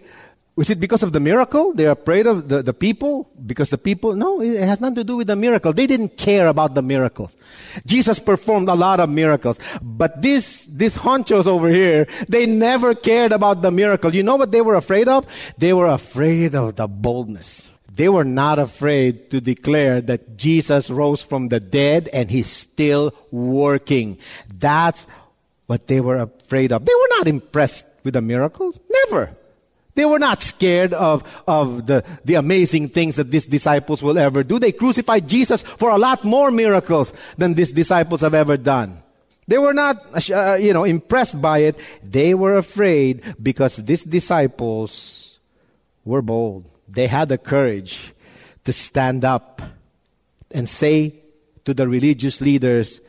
Was 0.58 0.70
it 0.70 0.80
because 0.80 1.04
of 1.04 1.12
the 1.12 1.20
miracle? 1.20 1.72
They're 1.72 1.92
afraid 1.92 2.26
of 2.26 2.48
the, 2.48 2.64
the 2.64 2.74
people? 2.74 3.30
Because 3.46 3.70
the 3.70 3.78
people? 3.78 4.16
No, 4.16 4.42
it 4.42 4.58
has 4.58 4.80
nothing 4.80 4.96
to 4.96 5.04
do 5.04 5.18
with 5.18 5.28
the 5.28 5.36
miracle. 5.36 5.72
They 5.72 5.86
didn't 5.86 6.16
care 6.16 6.48
about 6.48 6.74
the 6.74 6.82
miracles. 6.82 7.36
Jesus 7.86 8.18
performed 8.18 8.68
a 8.68 8.74
lot 8.74 8.98
of 8.98 9.08
miracles. 9.08 9.60
But 9.80 10.20
these, 10.20 10.66
these 10.66 10.96
honchos 10.96 11.46
over 11.46 11.68
here, 11.68 12.08
they 12.28 12.44
never 12.44 12.96
cared 12.96 13.30
about 13.30 13.62
the 13.62 13.70
miracle. 13.70 14.12
You 14.12 14.24
know 14.24 14.34
what 14.34 14.50
they 14.50 14.60
were 14.60 14.74
afraid 14.74 15.06
of? 15.06 15.28
They 15.58 15.72
were 15.72 15.86
afraid 15.86 16.56
of 16.56 16.74
the 16.74 16.88
boldness. 16.88 17.70
They 17.94 18.08
were 18.08 18.24
not 18.24 18.58
afraid 18.58 19.30
to 19.30 19.40
declare 19.40 20.00
that 20.00 20.36
Jesus 20.36 20.90
rose 20.90 21.22
from 21.22 21.50
the 21.50 21.60
dead 21.60 22.08
and 22.12 22.32
he's 22.32 22.50
still 22.50 23.14
working. 23.30 24.18
That's 24.52 25.06
what 25.66 25.86
they 25.86 26.00
were 26.00 26.16
afraid 26.16 26.72
of. 26.72 26.84
They 26.84 26.94
were 26.96 27.10
not 27.10 27.28
impressed 27.28 27.86
with 28.02 28.14
the 28.14 28.22
miracles. 28.22 28.76
Never. 29.06 29.37
They 29.98 30.04
were 30.04 30.20
not 30.20 30.42
scared 30.42 30.94
of, 30.94 31.24
of 31.48 31.88
the, 31.88 32.04
the 32.24 32.34
amazing 32.36 32.90
things 32.90 33.16
that 33.16 33.32
these 33.32 33.46
disciples 33.46 34.00
will 34.00 34.16
ever 34.16 34.44
do. 34.44 34.60
They 34.60 34.70
crucified 34.70 35.28
Jesus 35.28 35.62
for 35.62 35.90
a 35.90 35.98
lot 35.98 36.22
more 36.22 36.52
miracles 36.52 37.12
than 37.36 37.54
these 37.54 37.72
disciples 37.72 38.20
have 38.20 38.32
ever 38.32 38.56
done. 38.56 39.02
They 39.48 39.58
were 39.58 39.74
not, 39.74 39.96
uh, 40.30 40.54
you 40.54 40.72
know, 40.72 40.84
impressed 40.84 41.42
by 41.42 41.66
it. 41.66 41.80
They 42.04 42.32
were 42.34 42.56
afraid 42.56 43.24
because 43.42 43.74
these 43.78 44.04
disciples 44.04 45.40
were 46.04 46.22
bold. 46.22 46.70
They 46.86 47.08
had 47.08 47.28
the 47.28 47.36
courage 47.36 48.14
to 48.66 48.72
stand 48.72 49.24
up 49.24 49.60
and 50.52 50.68
say 50.68 51.16
to 51.64 51.74
the 51.74 51.88
religious 51.88 52.40
leaders, 52.40 53.00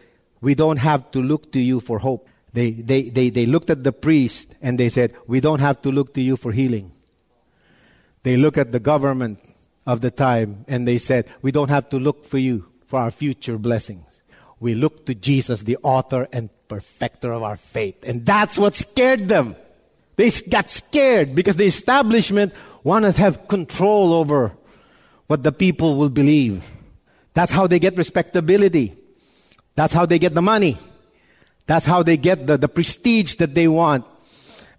we 0.42 0.56
don't 0.56 0.78
have 0.78 1.12
to 1.12 1.22
look 1.22 1.52
to 1.52 1.60
you 1.60 1.82
for 1.82 2.00
hope. 2.00 2.28
They, 2.54 2.72
they, 2.72 3.04
they, 3.10 3.30
they 3.30 3.46
looked 3.46 3.70
at 3.70 3.84
the 3.84 3.92
priest 3.92 4.56
and 4.62 4.80
they 4.80 4.90
said, 4.90 5.16
We 5.28 5.40
don't 5.40 5.60
have 5.60 5.82
to 5.84 5.92
look 5.92 6.14
to 6.16 6.22
you 6.22 6.36
for 6.36 6.52
healing. 6.52 6.92
They 8.24 8.38
look 8.38 8.58
at 8.58 8.72
the 8.72 8.80
government 8.80 9.40
of 9.86 10.02
the 10.02 10.12
time 10.12 10.66
and 10.68 10.88
they 10.88 10.98
said, 10.98 11.28
We 11.42 11.52
don't 11.52 11.70
have 11.70 11.90
to 11.90 12.00
look 12.00 12.26
for 12.26 12.38
you 12.38 12.66
for 12.88 13.00
our 13.00 13.12
future 13.12 13.58
blessings. 13.58 14.22
We 14.60 14.76
look 14.76 15.06
to 15.06 15.16
Jesus, 15.16 15.62
the 15.62 15.78
author 15.84 16.28
and 16.32 16.50
perfecter 16.68 17.32
of 17.32 17.44
our 17.44 17.58
faith. 17.58 17.98
And 18.04 18.26
that's 18.26 18.58
what 18.58 18.76
scared 18.76 19.28
them. 19.28 19.56
They 20.16 20.32
got 20.32 20.70
scared 20.70 21.34
because 21.34 21.56
the 21.56 21.66
establishment 21.66 22.54
wanted 22.84 23.16
to 23.16 23.22
have 23.22 23.48
control 23.48 24.14
over 24.14 24.52
what 25.28 25.44
the 25.44 25.52
people 25.52 25.98
will 25.98 26.10
believe. 26.10 26.64
That's 27.34 27.52
how 27.52 27.68
they 27.68 27.80
get 27.80 27.96
respectability. 27.96 28.96
That's 29.76 29.94
how 29.94 30.06
they 30.06 30.20
get 30.20 30.36
the 30.36 30.42
money. 30.42 30.78
That's 31.70 31.86
how 31.86 32.02
they 32.02 32.18
get 32.18 32.48
the, 32.48 32.58
the 32.58 32.68
prestige 32.68 33.36
that 33.36 33.54
they 33.54 33.68
want. 33.68 34.04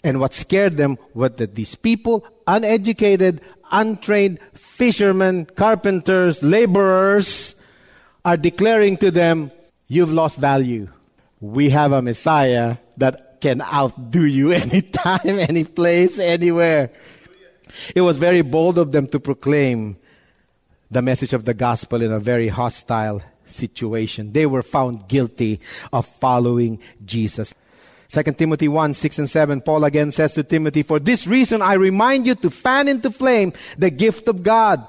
And 0.02 0.18
what 0.18 0.35
scared 0.35 0.76
them 0.76 0.99
was 1.14 1.30
that 1.37 1.54
these 1.54 1.76
people, 1.76 2.26
uneducated, 2.49 3.42
untrained 3.70 4.40
fishermen, 4.54 5.47
carpenters, 5.47 6.42
laborers, 6.42 7.54
are 8.25 8.37
declaring 8.37 8.97
to 8.97 9.12
them, 9.12 9.52
You've 9.87 10.12
lost 10.12 10.38
value. 10.38 10.88
We 11.40 11.70
have 11.70 11.92
a 11.92 12.02
Messiah 12.02 12.78
that 12.97 13.40
can 13.40 13.62
outdo 13.62 14.25
you 14.25 14.50
anytime, 14.66 15.38
any 15.38 15.62
place, 15.62 16.18
anywhere. 16.18 16.90
It 17.94 18.00
was 18.00 18.18
very 18.18 18.42
bold 18.42 18.78
of 18.78 18.90
them 18.90 19.06
to 19.09 19.20
proclaim 19.20 19.97
the 20.90 21.02
message 21.02 21.35
of 21.35 21.44
the 21.44 21.54
gospel 21.54 22.02
in 22.02 22.11
a 22.11 22.18
very 22.18 22.49
hostile 22.49 23.23
situation. 23.50 24.33
They 24.33 24.47
were 24.47 24.62
found 24.62 25.09
guilty 25.09 25.61
of 25.92 26.07
following 26.07 26.80
Jesus. 27.04 27.54
2 28.11 28.23
Timothy 28.33 28.66
1, 28.66 28.95
6 28.95 29.19
and 29.21 29.30
7, 29.30 29.61
Paul 29.61 29.85
again 29.85 30.11
says 30.11 30.33
to 30.33 30.42
Timothy, 30.42 30.83
For 30.83 30.99
this 30.99 31.26
reason 31.28 31.62
I 31.62 31.75
remind 31.75 32.26
you 32.26 32.35
to 32.37 32.50
fan 32.50 32.88
into 32.88 33.11
flame 33.12 33.52
the 33.78 33.90
gift 33.90 34.26
of 34.26 34.42
God, 34.42 34.85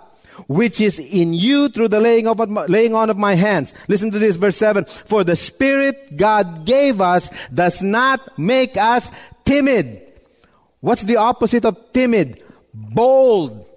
which 0.48 0.82
is 0.82 0.98
in 0.98 1.34
you 1.34 1.70
through 1.70 1.89
the 1.89 2.00
laying, 2.00 2.27
of, 2.27 2.39
laying 2.68 2.96
on 2.96 3.12
of 3.12 3.18
my 3.18 3.36
hands. 3.36 3.75
Listen 3.88 4.10
to 4.10 4.18
this, 4.18 4.38
verse 4.38 4.58
7. 4.58 4.86
For 5.06 5.24
the 5.24 5.36
Spirit 5.36 6.18
God 6.18 6.65
gave 6.65 7.00
us 7.00 7.30
does 7.53 7.84
not 7.84 8.39
make 8.39 8.75
us 8.75 9.12
timid. 9.46 10.01
What's 10.80 11.03
the 11.03 11.18
opposite 11.18 11.63
of 11.63 11.77
timid? 11.94 12.44
Bold. 12.74 13.68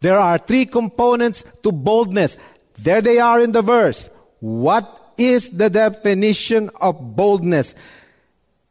There 0.00 0.18
are 0.18 0.38
three 0.38 0.66
components 0.66 1.44
to 1.64 1.72
boldness. 1.72 2.36
There 2.78 3.00
they 3.00 3.18
are 3.18 3.40
in 3.40 3.50
the 3.50 3.62
verse. 3.62 4.08
What 4.44 5.14
is 5.16 5.48
the 5.48 5.70
definition 5.70 6.68
of 6.78 7.16
boldness? 7.16 7.74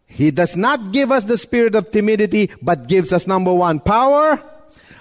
He 0.06 0.30
does 0.30 0.56
not 0.56 0.92
give 0.92 1.12
us 1.12 1.24
the 1.24 1.36
spirit 1.36 1.74
of 1.74 1.90
timidity, 1.90 2.52
but 2.62 2.86
gives 2.86 3.12
us 3.12 3.26
number 3.26 3.52
one, 3.52 3.80
power, 3.80 4.40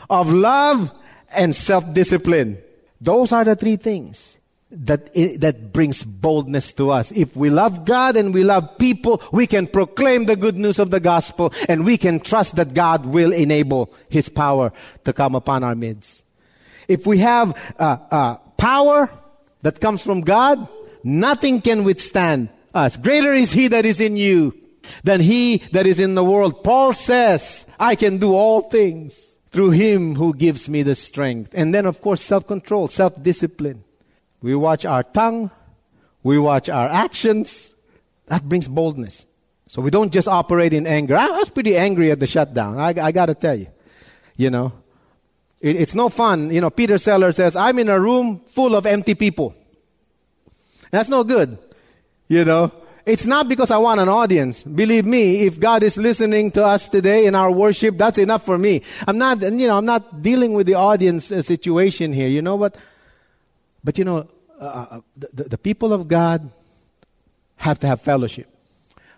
of 0.09 0.33
love, 0.33 0.91
and 1.37 1.55
self-discipline. 1.55 2.57
Those 3.03 3.33
are 3.33 3.45
the 3.45 3.55
three 3.55 3.77
things 3.77 4.39
that, 4.71 5.13
that 5.41 5.75
brings 5.75 6.05
boldness 6.05 6.73
to 6.73 6.91
us. 6.91 7.13
If 7.13 7.37
we 7.37 7.51
love 7.51 7.85
God 7.85 8.17
and 8.17 8.33
we 8.33 8.43
love 8.43 8.79
people, 8.79 9.23
we 9.31 9.47
can 9.47 9.67
proclaim 9.67 10.25
the 10.25 10.37
good 10.37 10.57
news 10.57 10.79
of 10.79 10.91
the 10.91 11.01
gospel 11.01 11.53
and 11.69 11.85
we 11.85 11.99
can 11.99 12.19
trust 12.19 12.57
that 12.57 12.73
God 12.73 13.05
will 13.05 13.35
enable 13.35 13.93
His 14.09 14.31
power 14.31 14.73
to 15.05 15.13
come 15.13 15.35
upon 15.35 15.65
our 15.65 15.75
midst. 15.75 16.25
If 16.89 17.07
we 17.07 17.19
have 17.19 17.75
uh, 17.79 17.99
uh, 18.11 18.37
power, 18.57 19.11
that 19.63 19.81
comes 19.81 20.05
from 20.05 20.21
God, 20.21 20.67
nothing 21.03 21.61
can 21.61 21.85
withstand 21.85 22.49
us. 22.75 22.97
Greater 22.97 23.33
is 23.33 23.53
He 23.53 23.69
that 23.69 23.87
is 23.87 24.01
in 24.01 24.17
you 24.17 24.55
than 25.05 25.21
He 25.21 25.59
that 25.73 25.87
is 25.87 25.99
in 26.01 26.15
the 26.15 26.25
world. 26.25 26.63
Paul 26.63 26.93
says, 26.93 27.67
I 27.79 27.95
can 27.95 28.19
do 28.19 28.35
all 28.35 28.63
things 28.63 29.39
through 29.51 29.71
Him 29.71 30.15
who 30.15 30.35
gives 30.35 30.69
me 30.69 30.83
the 30.83 30.95
strength. 30.95 31.53
And 31.55 31.75
then, 31.75 31.87
of 31.87 32.01
course, 32.01 32.23
self 32.23 32.47
control, 32.47 32.89
self 32.89 33.23
discipline. 33.23 33.85
We 34.41 34.55
watch 34.55 34.85
our 34.85 35.03
tongue, 35.03 35.51
we 36.23 36.39
watch 36.39 36.69
our 36.69 36.89
actions. 36.89 37.75
That 38.27 38.49
brings 38.49 38.69
boldness. 38.69 39.27
So 39.69 39.81
we 39.83 39.91
don't 39.91 40.13
just 40.13 40.29
operate 40.29 40.73
in 40.73 40.87
anger. 40.87 41.17
I 41.17 41.29
was 41.29 41.49
pretty 41.49 41.77
angry 41.77 42.11
at 42.11 42.21
the 42.21 42.27
shutdown. 42.27 42.79
I, 42.79 42.89
I 42.89 43.13
got 43.13 43.27
to 43.27 43.35
tell 43.35 43.55
you. 43.55 43.69
You 44.37 44.51
know, 44.51 44.73
it, 45.63 45.77
it's 45.77 45.95
no 45.95 46.09
fun. 46.09 46.51
You 46.51 46.61
know, 46.61 46.71
Peter 46.71 46.99
Sellers 46.99 47.37
says, 47.37 47.57
I'm 47.57 47.79
in 47.79 47.89
a 47.89 47.99
room 47.99 48.41
full 48.41 48.75
of 48.75 48.85
empty 48.85 49.15
people. 49.15 49.55
That's 50.91 51.09
no 51.09 51.25
good. 51.25 51.59
You 52.29 52.45
know, 52.45 52.73
it's 53.07 53.25
not 53.25 53.49
because 53.49 53.71
I 53.71 53.79
want 53.79 54.01
an 54.01 54.09
audience. 54.09 54.63
Believe 54.65 55.07
me, 55.07 55.41
if 55.41 55.59
God 55.59 55.83
is 55.83 55.97
listening 55.97 56.51
to 56.53 56.65
us 56.65 56.89
today 56.89 57.27
in 57.27 57.35
our 57.35 57.51
worship, 57.51 57.97
that's 57.97 58.19
enough 58.19 58.45
for 58.45 58.59
me. 58.59 58.83
I'm 59.07 59.19
not, 59.19 59.41
you 59.41 59.67
know, 59.67 59.79
I'm 59.79 59.87
not 59.87 60.23
dealing 60.23 60.53
with 60.53 60.67
the 60.67 60.75
audience 60.75 61.33
uh, 61.33 61.43
situation 61.43 62.13
here. 62.13 62.29
You 62.29 62.43
know 62.43 62.57
what? 62.57 62.77
But 63.83 63.99
you 63.99 64.05
know, 64.05 64.29
uh, 64.61 64.65
uh 64.65 65.01
the, 65.17 65.45
the 65.45 65.59
people 65.59 65.93
of 65.93 66.09
God 66.09 66.51
have 67.57 67.79
to 67.81 67.87
have 67.87 68.01
fellowship. 68.01 68.49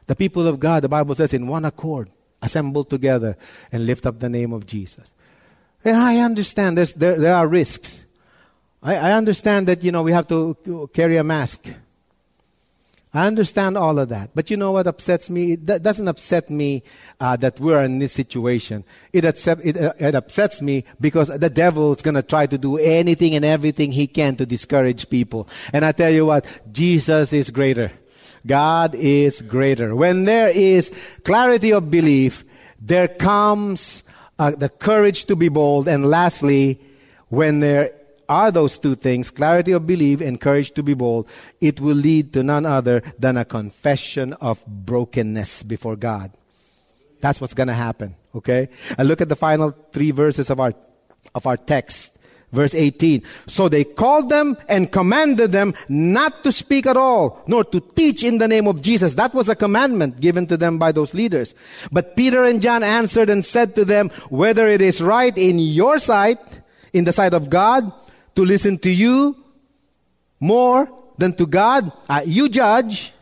The 0.07 0.15
people 0.15 0.47
of 0.47 0.61
God, 0.61 0.83
the 0.83 0.89
Bible 0.89 1.15
says, 1.15 1.33
in 1.33 1.47
one 1.47 1.65
accord, 1.65 2.11
assemble 2.43 2.85
together 2.85 3.37
and 3.73 3.87
lift 3.87 4.05
up 4.05 4.21
the 4.21 4.29
name 4.29 4.53
of 4.53 4.67
Jesus. 4.67 5.13
I 5.85 6.19
understand 6.19 6.79
there, 6.79 7.19
there 7.19 7.35
are 7.35 7.47
risks. 7.47 8.07
I, 8.83 8.97
I 8.97 9.13
understand 9.13 9.69
that, 9.69 9.83
you 9.83 9.93
know, 9.93 10.03
we 10.03 10.13
have 10.13 10.29
to 10.29 10.91
carry 10.93 11.17
a 11.17 11.25
mask. 11.25 11.69
I 13.15 13.29
understand 13.29 13.79
all 13.79 14.01
of 14.01 14.09
that. 14.09 14.31
But 14.35 14.51
you 14.51 14.57
know 14.57 14.73
what 14.73 14.89
upsets 14.89 15.31
me? 15.31 15.53
It 15.53 15.65
doesn't 15.65 16.09
upset 16.09 16.51
me 16.51 16.83
uh, 17.21 17.37
that 17.37 17.61
we're 17.61 17.85
in 17.85 18.01
this 18.01 18.13
situation. 18.13 18.85
It, 19.13 19.25
accept, 19.25 19.65
it, 19.65 19.77
uh, 19.77 19.93
it 20.01 20.17
upsets 20.17 20.61
me 20.61 20.85
because 21.01 21.29
the 21.29 21.49
devil 21.49 21.93
is 21.93 22.03
going 22.03 22.17
to 22.17 22.23
try 22.23 22.47
to 22.47 22.59
do 22.59 22.77
anything 22.77 23.37
and 23.37 23.45
everything 23.45 23.93
he 23.93 24.09
can 24.09 24.35
to 24.37 24.47
discourage 24.47 25.09
people. 25.09 25.49
And 25.73 25.85
I 25.85 25.93
tell 25.93 26.11
you 26.11 26.27
what, 26.27 26.45
Jesus 26.73 27.33
is 27.33 27.51
greater. 27.51 27.93
God 28.45 28.97
is 28.97 29.43
greater. 29.43 29.95
When 29.95 30.25
there 30.25 30.49
is 30.49 30.93
clarity 31.23 31.73
of 31.73 31.93
belief, 31.93 32.45
there 32.81 33.07
comes 33.07 34.03
uh, 34.39 34.51
the 34.51 34.69
courage 34.69 35.25
to 35.27 35.37
be 35.37 35.49
bold, 35.49 35.89
and 35.89 36.07
lastly, 36.07 36.81
when 37.29 37.61
there 37.61 37.93
are 38.29 38.51
those 38.51 38.79
two 38.79 38.95
things, 38.95 39.31
clarity 39.31 39.73
of 39.73 39.87
belief 39.87 40.21
and 40.21 40.41
courage 40.41 40.73
to 40.73 40.83
be 40.83 40.95
bold, 40.95 41.29
it 41.61 41.81
will 41.81 41.97
lead 41.97 42.33
to 42.33 42.43
none 42.43 42.67
other 42.67 43.03
than 43.19 43.37
a 43.37 43.45
confession 43.45 44.33
of 44.35 44.65
brokenness 44.67 45.63
before 45.63 45.97
God. 45.97 46.33
That's 47.21 47.41
what's 47.41 47.55
going 47.55 47.69
to 47.69 47.75
happen. 47.75 48.17
Okay? 48.35 48.69
And 48.99 49.09
look 49.09 49.21
at 49.21 49.29
the 49.29 49.37
final 49.37 49.71
three 49.93 50.11
verses 50.11 50.51
of 50.51 50.61
our, 50.61 50.75
of 51.35 51.47
our 51.47 51.57
text. 51.57 52.14
Verse 52.55 52.73
18. 52.73 53.23
So 53.49 53.69
they 53.69 53.83
called 53.83 54.29
them 54.29 54.57
and 54.69 54.93
commanded 54.93 55.51
them 55.51 55.75
not 55.89 56.45
to 56.45 56.53
speak 56.53 56.87
at 56.87 56.97
all, 56.97 57.43
nor 57.49 57.65
to 57.65 57.81
teach 57.81 58.23
in 58.23 58.39
the 58.39 58.47
name 58.47 58.69
of 58.69 58.81
Jesus. 58.81 59.15
That 59.15 59.35
was 59.35 59.49
a 59.49 59.57
commandment 59.57 60.21
given 60.21 60.47
to 60.47 60.57
them 60.57 60.79
by 60.79 60.93
those 60.93 61.15
leaders. 61.15 61.53
But 61.91 62.15
Peter 62.15 62.45
and 62.45 62.63
John 62.63 62.85
answered 62.85 63.29
and 63.29 63.45
said 63.45 63.75
to 63.75 63.85
them, 63.85 64.11
whether 64.31 64.69
it 64.69 64.81
is 64.81 65.03
right 65.03 65.37
in 65.37 65.59
your 65.59 65.99
sight, 65.99 66.39
in 66.93 67.05
the 67.05 67.13
sight 67.13 67.35
of 67.35 67.51
God, 67.51 67.93
to 68.37 68.45
listen 68.45 68.79
to 68.79 68.91
you 68.91 69.37
more 70.39 70.89
than 71.19 71.35
to 71.35 71.47
God, 71.47 71.91
uh, 72.09 72.23
you 72.25 72.49
judge. 72.49 73.13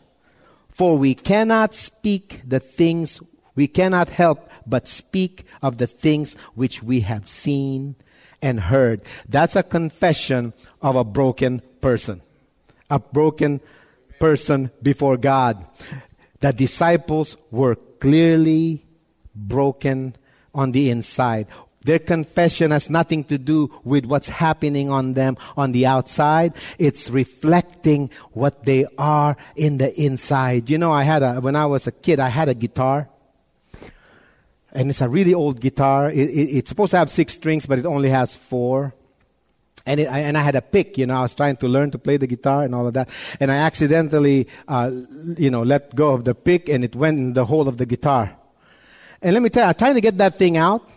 For 0.68 0.98
we 0.98 1.14
cannot 1.14 1.74
speak 1.74 2.42
the 2.46 2.60
things, 2.60 3.20
we 3.54 3.66
cannot 3.66 4.08
help 4.08 4.50
but 4.66 4.88
speak 4.88 5.46
of 5.62 5.78
the 5.78 5.86
things 5.86 6.34
which 6.54 6.82
we 6.82 7.00
have 7.00 7.28
seen 7.28 7.96
and 8.42 8.60
heard. 8.60 9.02
That's 9.28 9.56
a 9.56 9.62
confession 9.62 10.52
of 10.82 10.96
a 10.96 11.04
broken 11.04 11.62
person. 11.80 12.20
A 12.90 12.98
broken 12.98 13.60
person 14.18 14.70
before 14.82 15.16
God. 15.16 15.64
The 16.40 16.52
disciples 16.52 17.36
were 17.50 17.76
clearly 17.76 18.84
broken 19.34 20.16
on 20.54 20.72
the 20.72 20.90
inside. 20.90 21.46
Their 21.84 21.98
confession 21.98 22.70
has 22.70 22.88
nothing 22.88 23.24
to 23.24 23.38
do 23.38 23.70
with 23.82 24.04
what's 24.06 24.28
happening 24.28 24.90
on 24.90 25.14
them 25.14 25.36
on 25.56 25.72
the 25.72 25.86
outside. 25.86 26.54
It's 26.78 27.10
reflecting 27.10 28.10
what 28.32 28.64
they 28.64 28.86
are 28.98 29.36
in 29.56 29.78
the 29.78 29.92
inside. 30.00 30.70
You 30.70 30.78
know, 30.78 30.92
I 30.92 31.02
had 31.02 31.22
a, 31.22 31.40
when 31.40 31.56
I 31.56 31.66
was 31.66 31.86
a 31.86 31.92
kid, 31.92 32.20
I 32.20 32.28
had 32.28 32.48
a 32.48 32.54
guitar. 32.54 33.08
And 34.72 34.90
it's 34.90 35.00
a 35.00 35.08
really 35.08 35.34
old 35.34 35.60
guitar. 35.60 36.10
It, 36.10 36.30
it, 36.30 36.56
it's 36.56 36.68
supposed 36.68 36.92
to 36.92 36.98
have 36.98 37.10
six 37.10 37.34
strings, 37.34 37.66
but 37.66 37.78
it 37.78 37.86
only 37.86 38.08
has 38.08 38.34
four. 38.34 38.94
And, 39.84 40.00
it, 40.00 40.06
I, 40.06 40.20
and 40.20 40.38
I 40.38 40.42
had 40.42 40.54
a 40.54 40.62
pick, 40.62 40.96
you 40.96 41.06
know, 41.06 41.14
I 41.14 41.22
was 41.22 41.34
trying 41.34 41.56
to 41.56 41.68
learn 41.68 41.90
to 41.90 41.98
play 41.98 42.16
the 42.16 42.26
guitar 42.26 42.62
and 42.62 42.74
all 42.74 42.86
of 42.86 42.94
that. 42.94 43.08
And 43.40 43.50
I 43.50 43.56
accidentally, 43.56 44.48
uh, 44.68 44.90
you 45.36 45.50
know, 45.50 45.62
let 45.62 45.94
go 45.94 46.14
of 46.14 46.24
the 46.24 46.34
pick 46.34 46.68
and 46.68 46.84
it 46.84 46.94
went 46.94 47.18
in 47.18 47.32
the 47.32 47.44
hole 47.44 47.68
of 47.68 47.78
the 47.78 47.86
guitar. 47.86 48.36
And 49.20 49.34
let 49.34 49.42
me 49.42 49.50
tell 49.50 49.64
you, 49.64 49.68
I'm 49.68 49.74
trying 49.74 49.94
to 49.94 50.00
get 50.00 50.18
that 50.18 50.36
thing 50.36 50.56
out 50.56 50.88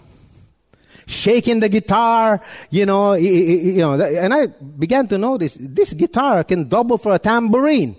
shaking 1.07 1.59
the 1.59 1.69
guitar, 1.69 2.41
you 2.69 2.85
know, 2.85 3.13
you 3.13 3.77
know, 3.77 3.93
and 3.93 4.33
I 4.33 4.47
began 4.47 5.07
to 5.09 5.17
notice 5.17 5.57
this 5.59 5.93
guitar 5.93 6.43
can 6.43 6.67
double 6.67 6.97
for 6.97 7.13
a 7.13 7.19
tambourine. 7.19 7.95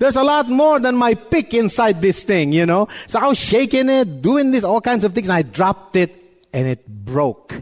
There's 0.00 0.16
a 0.16 0.24
lot 0.24 0.48
more 0.48 0.80
than 0.80 0.96
my 0.96 1.12
pick 1.12 1.52
inside 1.52 2.00
this 2.00 2.22
thing, 2.24 2.54
you 2.54 2.64
know. 2.64 2.88
So 3.06 3.18
I 3.18 3.26
was 3.26 3.36
shaking 3.36 3.90
it, 3.90 4.22
doing 4.22 4.50
this, 4.50 4.64
all 4.64 4.80
kinds 4.80 5.04
of 5.04 5.12
things, 5.12 5.26
and 5.26 5.34
I 5.34 5.42
dropped 5.42 5.94
it 5.94 6.16
and 6.54 6.66
it 6.66 6.88
broke. 6.88 7.60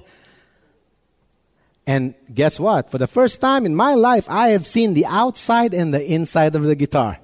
And 1.85 2.15
guess 2.33 2.61
what? 2.61 2.93
For 2.93 2.99
the 2.99 3.09
first 3.09 3.41
time 3.41 3.67
in 3.67 3.75
my 3.75 3.95
life, 3.95 4.25
I 4.29 4.51
have 4.51 4.69
seen 4.69 4.95
the 4.95 5.05
outside 5.07 5.75
and 5.75 5.93
the 5.93 6.01
inside 6.01 6.55
of 6.55 6.63
the 6.63 6.77
guitar. 6.77 7.19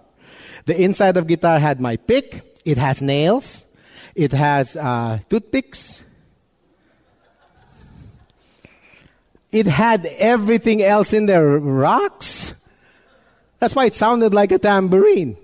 The 0.66 0.76
inside 0.83 1.16
of 1.16 1.28
guitar 1.28 1.61
had 1.61 1.80
my 1.80 1.97
pick. 1.97 2.61
It 2.64 2.76
has 2.78 3.00
nails. 3.00 3.64
It 4.16 4.33
has 4.33 4.76
uh, 4.76 5.21
toothpicks. 5.30 6.02
It 9.52 9.66
had 9.66 10.06
everything 10.18 10.83
else 10.83 11.12
in 11.12 11.26
there, 11.26 11.56
rocks. 11.61 12.54
That's 13.64 13.75
why 13.75 13.87
it 13.87 13.94
sounded 13.94 14.35
like 14.35 14.52
a 14.52 14.59
tambourine. 14.59 15.38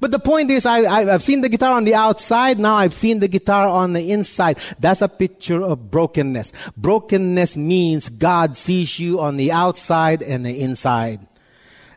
But 0.00 0.10
the 0.10 0.18
point 0.18 0.50
is, 0.50 0.64
I, 0.64 1.04
have 1.04 1.22
seen 1.22 1.42
the 1.42 1.50
guitar 1.50 1.74
on 1.74 1.84
the 1.84 1.94
outside, 1.94 2.58
now 2.58 2.76
I've 2.76 2.94
seen 2.94 3.18
the 3.18 3.28
guitar 3.28 3.68
on 3.68 3.92
the 3.92 4.10
inside. 4.10 4.56
That's 4.78 5.02
a 5.02 5.08
picture 5.08 5.62
of 5.62 5.90
brokenness. 5.90 6.54
Brokenness 6.78 7.58
means 7.58 8.08
God 8.08 8.56
sees 8.56 8.98
you 8.98 9.20
on 9.20 9.36
the 9.36 9.52
outside 9.52 10.22
and 10.22 10.46
the 10.46 10.62
inside. 10.62 11.20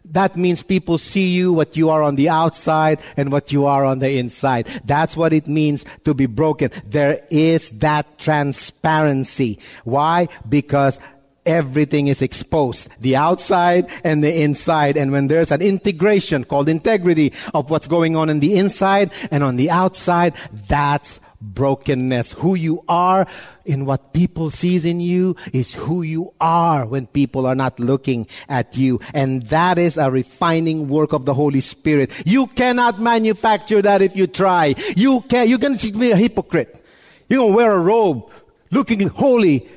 That 0.04 0.36
means 0.36 0.62
people 0.62 0.98
see 0.98 1.30
you 1.30 1.54
what 1.54 1.78
you 1.78 1.90
are 1.90 2.04
on 2.04 2.16
the 2.16 2.28
outside 2.28 3.00
and 3.16 3.32
what 3.32 3.54
you 3.54 3.66
are 3.66 3.86
on 3.86 4.00
the 4.00 4.18
inside. 4.18 4.68
That's 4.84 5.16
what 5.16 5.32
it 5.32 5.48
means 5.48 5.86
to 6.04 6.14
be 6.14 6.26
broken. 6.26 6.72
There 6.86 7.26
is 7.32 7.70
that 7.76 8.20
transparency. 8.20 9.58
Why? 9.86 10.28
Because 10.50 11.00
everything 11.46 12.08
is 12.08 12.22
exposed 12.22 12.90
the 13.00 13.16
outside 13.16 13.90
and 14.04 14.24
the 14.24 14.42
inside. 14.42 14.98
And 14.98 15.12
when 15.12 15.28
there's 15.28 15.52
an 15.52 15.62
integration 15.62 16.44
called 16.44 16.70
integrity 16.70 17.34
of 17.54 17.70
what's 17.70 17.88
going 17.88 18.16
on 18.16 18.30
in 18.30 18.40
the 18.40 18.56
inside 18.56 19.12
and 19.32 19.44
on 19.44 19.56
the 19.56 19.70
outside 19.70 20.34
that's 20.68 21.20
brokenness. 21.42 22.34
Who 22.34 22.56
you 22.56 22.84
are 22.88 23.28
in 23.66 23.86
what 23.86 24.14
people 24.14 24.52
sees 24.52 24.86
in 24.86 25.00
you 25.00 25.36
is 25.54 25.74
who 25.74 26.04
you 26.04 26.34
are 26.40 26.86
when 26.86 27.08
people 27.08 27.46
are 27.46 27.56
not 27.56 27.80
looking 27.80 28.28
at 28.48 28.78
you. 28.78 29.00
And 29.14 29.44
that 29.44 29.78
is 29.78 29.98
a 29.98 30.12
refining 30.12 30.88
work 30.88 31.14
of 31.14 31.26
the 31.26 31.34
holy 31.34 31.62
spirit. 31.62 32.12
You 32.26 32.48
cannot 32.48 33.02
manufacture 33.02 33.82
that 33.82 34.02
if 34.02 34.16
you 34.16 34.28
try. 34.28 34.76
You 34.96 35.22
can 35.22 35.50
you're 35.50 35.58
going 35.58 35.78
to 35.78 35.92
be 35.92 36.12
a 36.12 36.16
hypocrite. 36.16 36.84
You're 37.28 37.40
going 37.40 37.52
to 37.52 37.58
wear 37.58 37.72
a 37.72 37.80
robe 37.80 38.30
looking 38.72 39.08
holy 39.08 39.68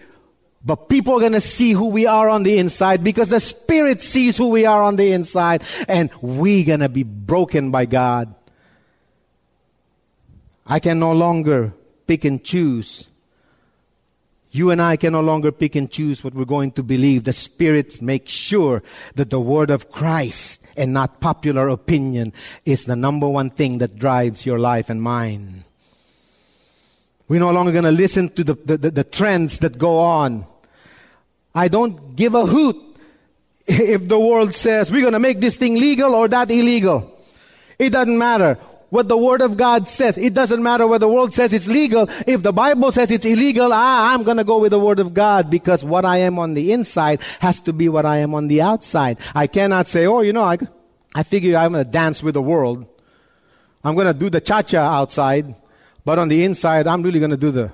but 0.64 0.88
people 0.88 1.14
are 1.14 1.20
going 1.20 1.32
to 1.32 1.40
see 1.40 1.72
who 1.72 1.90
we 1.90 2.06
are 2.06 2.28
on 2.30 2.42
the 2.42 2.58
inside 2.58 3.04
because 3.04 3.28
the 3.28 3.40
Spirit 3.40 4.00
sees 4.00 4.36
who 4.36 4.48
we 4.48 4.64
are 4.64 4.82
on 4.82 4.96
the 4.96 5.12
inside 5.12 5.62
and 5.88 6.10
we're 6.22 6.64
going 6.64 6.80
to 6.80 6.88
be 6.88 7.02
broken 7.02 7.70
by 7.70 7.84
God. 7.84 8.34
I 10.66 10.80
can 10.80 10.98
no 10.98 11.12
longer 11.12 11.74
pick 12.06 12.24
and 12.24 12.42
choose. 12.42 13.06
You 14.50 14.70
and 14.70 14.80
I 14.80 14.96
can 14.96 15.12
no 15.12 15.20
longer 15.20 15.52
pick 15.52 15.74
and 15.74 15.90
choose 15.90 16.24
what 16.24 16.32
we're 16.32 16.46
going 16.46 16.72
to 16.72 16.82
believe. 16.82 17.24
The 17.24 17.32
Spirit 17.34 18.00
makes 18.00 18.32
sure 18.32 18.82
that 19.16 19.28
the 19.28 19.40
Word 19.40 19.68
of 19.68 19.90
Christ 19.90 20.62
and 20.76 20.94
not 20.94 21.20
popular 21.20 21.68
opinion 21.68 22.32
is 22.64 22.86
the 22.86 22.96
number 22.96 23.28
one 23.28 23.50
thing 23.50 23.78
that 23.78 23.98
drives 23.98 24.46
your 24.46 24.58
life 24.58 24.88
and 24.88 25.02
mine. 25.02 25.64
We're 27.28 27.40
no 27.40 27.52
longer 27.52 27.72
going 27.72 27.84
to 27.84 27.90
listen 27.90 28.30
to 28.30 28.44
the, 28.44 28.54
the, 28.54 28.76
the, 28.76 28.90
the 28.90 29.04
trends 29.04 29.58
that 29.58 29.76
go 29.76 29.98
on. 29.98 30.46
I 31.54 31.68
don't 31.68 32.16
give 32.16 32.34
a 32.34 32.46
hoot 32.46 32.76
if 33.66 34.08
the 34.08 34.18
world 34.18 34.54
says 34.54 34.90
we're 34.90 35.00
going 35.00 35.12
to 35.12 35.18
make 35.18 35.40
this 35.40 35.56
thing 35.56 35.74
legal 35.74 36.14
or 36.14 36.28
that 36.28 36.50
illegal. 36.50 37.10
It 37.78 37.90
doesn't 37.90 38.18
matter 38.18 38.58
what 38.94 39.08
the 39.08 39.16
Word 39.16 39.40
of 39.40 39.56
God 39.56 39.88
says. 39.88 40.16
It 40.16 40.34
doesn't 40.34 40.62
matter 40.62 40.86
what 40.86 40.98
the 40.98 41.08
world 41.08 41.32
says 41.32 41.52
it's 41.52 41.66
legal. 41.66 42.08
If 42.28 42.42
the 42.42 42.52
Bible 42.52 42.92
says 42.92 43.10
it's 43.10 43.24
illegal, 43.24 43.72
ah, 43.72 44.14
I'm 44.14 44.22
going 44.22 44.36
to 44.36 44.44
go 44.44 44.58
with 44.58 44.70
the 44.70 44.78
Word 44.78 45.00
of 45.00 45.12
God 45.12 45.50
because 45.50 45.82
what 45.82 46.04
I 46.04 46.18
am 46.18 46.38
on 46.38 46.54
the 46.54 46.72
inside 46.72 47.20
has 47.40 47.58
to 47.62 47.72
be 47.72 47.88
what 47.88 48.06
I 48.06 48.18
am 48.18 48.34
on 48.34 48.46
the 48.46 48.62
outside. 48.62 49.18
I 49.34 49.48
cannot 49.48 49.88
say, 49.88 50.06
oh, 50.06 50.20
you 50.20 50.32
know, 50.32 50.42
I, 50.44 50.58
I 51.12 51.24
figure 51.24 51.56
I'm 51.56 51.72
going 51.72 51.84
to 51.84 51.90
dance 51.90 52.22
with 52.22 52.34
the 52.34 52.42
world. 52.42 52.86
I'm 53.82 53.96
going 53.96 54.06
to 54.06 54.14
do 54.14 54.30
the 54.30 54.40
cha-cha 54.40 54.78
outside, 54.78 55.56
but 56.04 56.20
on 56.20 56.28
the 56.28 56.44
inside, 56.44 56.86
I'm 56.86 57.02
really 57.02 57.18
going 57.18 57.32
to 57.32 57.36
do 57.36 57.50
the, 57.50 57.72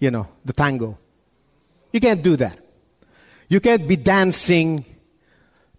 you 0.00 0.10
know, 0.10 0.26
the 0.44 0.52
tango. 0.52 0.98
You 1.92 2.00
can't 2.00 2.20
do 2.22 2.36
that. 2.36 2.58
You 3.48 3.60
can't 3.60 3.88
be 3.88 3.96
dancing 3.96 4.84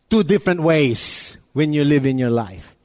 two 0.09 0.23
different 0.23 0.61
ways 0.61 1.37
when 1.53 1.71
you 1.73 1.83
live 1.83 2.05
in 2.05 2.17
your 2.17 2.31
life. 2.31 2.75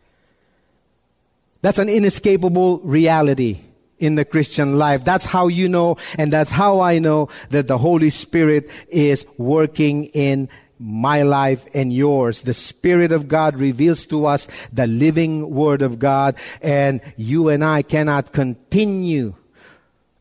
That's 1.62 1.78
an 1.78 1.88
inescapable 1.88 2.80
reality 2.80 3.60
in 3.98 4.16
the 4.16 4.24
Christian 4.26 4.76
life. 4.76 5.04
That's 5.04 5.24
how 5.24 5.48
you 5.48 5.68
know, 5.68 5.96
and 6.18 6.30
that's 6.30 6.50
how 6.50 6.80
I 6.80 6.98
know 6.98 7.30
that 7.50 7.68
the 7.68 7.78
Holy 7.78 8.10
Spirit 8.10 8.68
is 8.88 9.24
working 9.38 10.06
in 10.06 10.50
my 10.78 11.22
life 11.22 11.64
and 11.72 11.90
yours. 11.90 12.42
The 12.42 12.52
Spirit 12.52 13.12
of 13.12 13.28
God 13.28 13.56
reveals 13.56 14.04
to 14.06 14.26
us 14.26 14.48
the 14.72 14.86
living 14.86 15.50
Word 15.50 15.80
of 15.80 15.98
God, 15.98 16.36
and 16.60 17.00
you 17.16 17.48
and 17.48 17.64
I 17.64 17.80
cannot 17.80 18.32
continue 18.32 19.34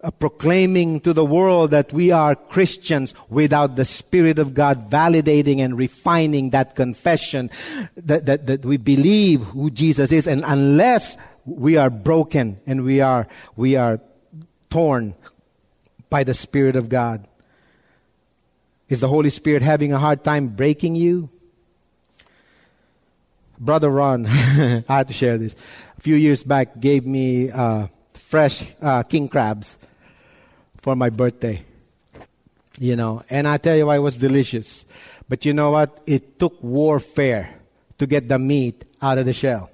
uh, 0.04 0.12
proclaiming 0.12 1.00
to 1.00 1.14
the 1.14 1.24
world 1.24 1.72
that 1.72 1.94
we 1.94 2.12
are 2.12 2.36
Christians 2.36 3.16
without 3.30 3.78
the 3.78 3.86
Spirit 3.86 4.38
of 4.38 4.54
God 4.54 4.92
validating 4.92 5.60
and 5.60 5.78
refining 5.78 6.50
that 6.50 6.76
confession 6.76 7.50
that, 7.96 8.26
that, 8.26 8.48
that 8.48 8.66
we 8.66 8.76
believe 8.76 9.42
who 9.44 9.72
Jesus 9.72 10.12
is. 10.12 10.28
And 10.28 10.44
unless 10.46 11.16
we 11.46 11.78
are 11.78 11.90
broken 11.90 12.60
and 12.68 12.84
we 12.84 13.00
are, 13.00 13.30
we 13.56 13.78
are 13.78 14.02
torn 14.70 15.16
by 16.10 16.26
the 16.26 16.34
Spirit 16.34 16.76
of 16.76 16.90
God, 16.90 17.26
is 18.90 19.00
the 19.00 19.08
Holy 19.08 19.30
Spirit 19.30 19.62
having 19.62 19.94
a 19.94 20.00
hard 20.00 20.26
time 20.26 20.50
breaking 20.50 20.98
you? 20.98 21.30
Brother 23.58 23.90
Ron, 23.90 24.26
I 24.28 24.84
had 24.86 25.08
to 25.08 25.14
share 25.14 25.38
this. 25.38 25.56
A 25.98 26.02
few 26.02 26.16
years 26.16 26.44
back, 26.44 26.82
gave 26.82 27.06
me 27.06 27.50
uh, 27.50 27.88
fresh 28.14 28.66
uh, 28.82 29.04
king 29.04 29.30
crabs 29.30 29.78
for 30.84 30.96
my 30.96 31.10
birthday. 31.10 31.64
You 32.78 32.96
know, 32.96 33.24
and 33.30 33.48
I 33.48 33.58
tell 33.58 33.76
you 33.76 33.88
why 33.88 33.96
it 33.96 34.06
was 34.06 34.18
delicious. 34.18 34.86
But 35.30 35.46
you 35.46 35.54
know 35.54 35.72
what? 35.72 36.04
It 36.06 36.38
took 36.38 36.62
warfare 36.62 37.56
to 37.98 38.06
get 38.06 38.28
the 38.28 38.38
meat 38.38 38.84
out 39.02 39.18
of 39.18 39.26
the 39.26 39.34
shell. 39.34 39.70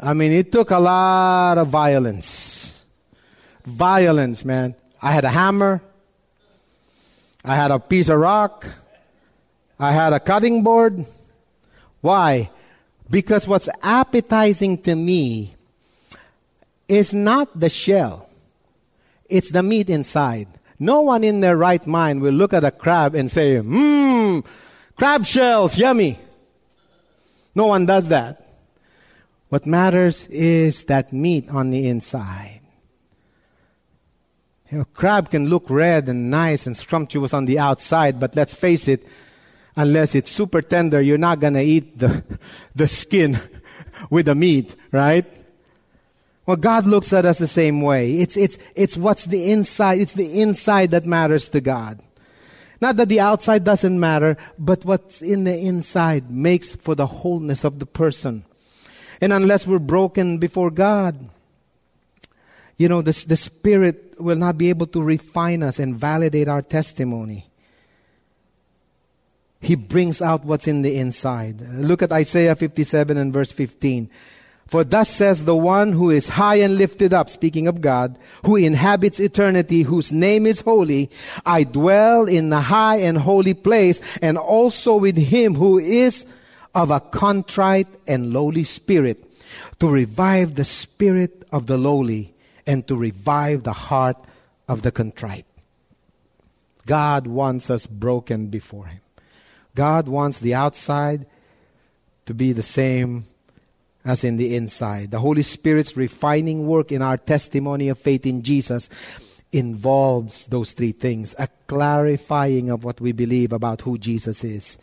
I 0.00 0.14
mean, 0.14 0.32
it 0.32 0.50
took 0.50 0.70
a 0.72 0.78
lot 0.78 1.58
of 1.58 1.68
violence. 1.68 2.84
violence, 3.64 4.44
man. 4.44 4.74
I 5.00 5.12
had 5.12 5.24
a 5.24 5.30
hammer. 5.30 5.80
I 7.44 7.54
had 7.54 7.70
a 7.70 7.78
piece 7.78 8.08
of 8.08 8.18
rock. 8.18 8.66
I 9.78 9.92
had 9.92 10.12
a 10.12 10.18
cutting 10.20 10.62
board. 10.62 11.06
Why? 12.00 12.50
Because 13.08 13.46
what's 13.46 13.68
appetizing 13.82 14.82
to 14.82 14.94
me 14.96 15.54
is 16.88 17.14
not 17.14 17.58
the 17.58 17.68
shell, 17.70 18.28
it's 19.32 19.50
the 19.50 19.62
meat 19.62 19.88
inside. 19.88 20.46
No 20.78 21.00
one 21.00 21.24
in 21.24 21.40
their 21.40 21.56
right 21.56 21.84
mind 21.86 22.20
will 22.20 22.34
look 22.34 22.52
at 22.52 22.64
a 22.64 22.70
crab 22.70 23.14
and 23.14 23.30
say, 23.30 23.56
Mmm, 23.56 24.44
crab 24.96 25.24
shells, 25.24 25.78
yummy. 25.78 26.18
No 27.54 27.66
one 27.66 27.86
does 27.86 28.08
that. 28.08 28.38
What 29.48 29.66
matters 29.66 30.26
is 30.28 30.84
that 30.84 31.12
meat 31.12 31.48
on 31.50 31.70
the 31.70 31.88
inside. 31.88 32.60
You 34.70 34.78
know, 34.78 34.84
crab 34.94 35.30
can 35.30 35.48
look 35.48 35.68
red 35.68 36.08
and 36.08 36.30
nice 36.30 36.66
and 36.66 36.76
scrumptious 36.76 37.34
on 37.34 37.44
the 37.44 37.58
outside, 37.58 38.18
but 38.18 38.34
let's 38.34 38.54
face 38.54 38.88
it, 38.88 39.06
unless 39.76 40.14
it's 40.14 40.30
super 40.30 40.62
tender, 40.62 41.00
you're 41.00 41.18
not 41.18 41.40
going 41.40 41.54
to 41.54 41.62
eat 41.62 41.98
the, 41.98 42.24
the 42.74 42.86
skin 42.86 43.38
with 44.10 44.26
the 44.26 44.34
meat, 44.34 44.74
right? 44.90 45.26
Well, 46.44 46.56
God 46.56 46.86
looks 46.86 47.12
at 47.12 47.24
us 47.24 47.38
the 47.38 47.46
same 47.46 47.82
way. 47.82 48.18
It's, 48.18 48.36
it's, 48.36 48.58
it's 48.74 48.96
what's 48.96 49.26
the 49.26 49.50
inside. 49.50 50.00
It's 50.00 50.14
the 50.14 50.40
inside 50.40 50.90
that 50.90 51.06
matters 51.06 51.48
to 51.50 51.60
God. 51.60 52.00
Not 52.80 52.96
that 52.96 53.08
the 53.08 53.20
outside 53.20 53.62
doesn't 53.62 54.00
matter, 54.00 54.36
but 54.58 54.84
what's 54.84 55.22
in 55.22 55.44
the 55.44 55.56
inside 55.56 56.32
makes 56.32 56.74
for 56.74 56.96
the 56.96 57.06
wholeness 57.06 57.62
of 57.62 57.78
the 57.78 57.86
person. 57.86 58.44
And 59.20 59.32
unless 59.32 59.68
we're 59.68 59.78
broken 59.78 60.38
before 60.38 60.72
God, 60.72 61.28
you 62.76 62.88
know, 62.88 63.02
the, 63.02 63.12
the 63.28 63.36
Spirit 63.36 64.20
will 64.20 64.36
not 64.36 64.58
be 64.58 64.68
able 64.68 64.88
to 64.88 65.00
refine 65.00 65.62
us 65.62 65.78
and 65.78 65.94
validate 65.94 66.48
our 66.48 66.60
testimony. 66.60 67.46
He 69.60 69.76
brings 69.76 70.20
out 70.20 70.44
what's 70.44 70.66
in 70.66 70.82
the 70.82 70.96
inside. 70.96 71.60
Look 71.60 72.02
at 72.02 72.10
Isaiah 72.10 72.56
57 72.56 73.16
and 73.16 73.32
verse 73.32 73.52
15. 73.52 74.10
For 74.72 74.84
thus 74.84 75.10
says 75.10 75.44
the 75.44 75.54
one 75.54 75.92
who 75.92 76.08
is 76.08 76.30
high 76.30 76.54
and 76.54 76.78
lifted 76.78 77.12
up, 77.12 77.28
speaking 77.28 77.68
of 77.68 77.82
God, 77.82 78.18
who 78.46 78.56
inhabits 78.56 79.20
eternity, 79.20 79.82
whose 79.82 80.10
name 80.10 80.46
is 80.46 80.62
holy. 80.62 81.10
I 81.44 81.64
dwell 81.64 82.24
in 82.24 82.48
the 82.48 82.62
high 82.62 82.96
and 82.96 83.18
holy 83.18 83.52
place, 83.52 84.00
and 84.22 84.38
also 84.38 84.96
with 84.96 85.18
him 85.18 85.56
who 85.56 85.78
is 85.78 86.24
of 86.74 86.90
a 86.90 87.00
contrite 87.00 87.86
and 88.06 88.32
lowly 88.32 88.64
spirit, 88.64 89.22
to 89.78 89.90
revive 89.90 90.54
the 90.54 90.64
spirit 90.64 91.46
of 91.52 91.66
the 91.66 91.76
lowly, 91.76 92.32
and 92.66 92.88
to 92.88 92.96
revive 92.96 93.64
the 93.64 93.74
heart 93.74 94.16
of 94.68 94.80
the 94.80 94.90
contrite. 94.90 95.44
God 96.86 97.26
wants 97.26 97.68
us 97.68 97.86
broken 97.86 98.46
before 98.46 98.86
him. 98.86 99.02
God 99.74 100.08
wants 100.08 100.38
the 100.38 100.54
outside 100.54 101.26
to 102.24 102.32
be 102.32 102.54
the 102.54 102.62
same 102.62 103.26
as 104.04 104.24
in 104.24 104.36
the 104.36 104.56
inside. 104.56 105.10
The 105.10 105.20
Holy 105.20 105.42
Spirit's 105.42 105.96
refining 105.96 106.66
work 106.66 106.90
in 106.90 107.02
our 107.02 107.16
testimony 107.16 107.88
of 107.88 107.98
faith 107.98 108.26
in 108.26 108.42
Jesus 108.42 108.88
involves 109.52 110.46
those 110.46 110.72
three 110.72 110.92
things 110.92 111.34
a 111.38 111.48
clarifying 111.66 112.70
of 112.70 112.84
what 112.84 113.00
we 113.00 113.12
believe 113.12 113.52
about 113.52 113.82
who 113.82 113.98
Jesus 113.98 114.44
is, 114.44 114.78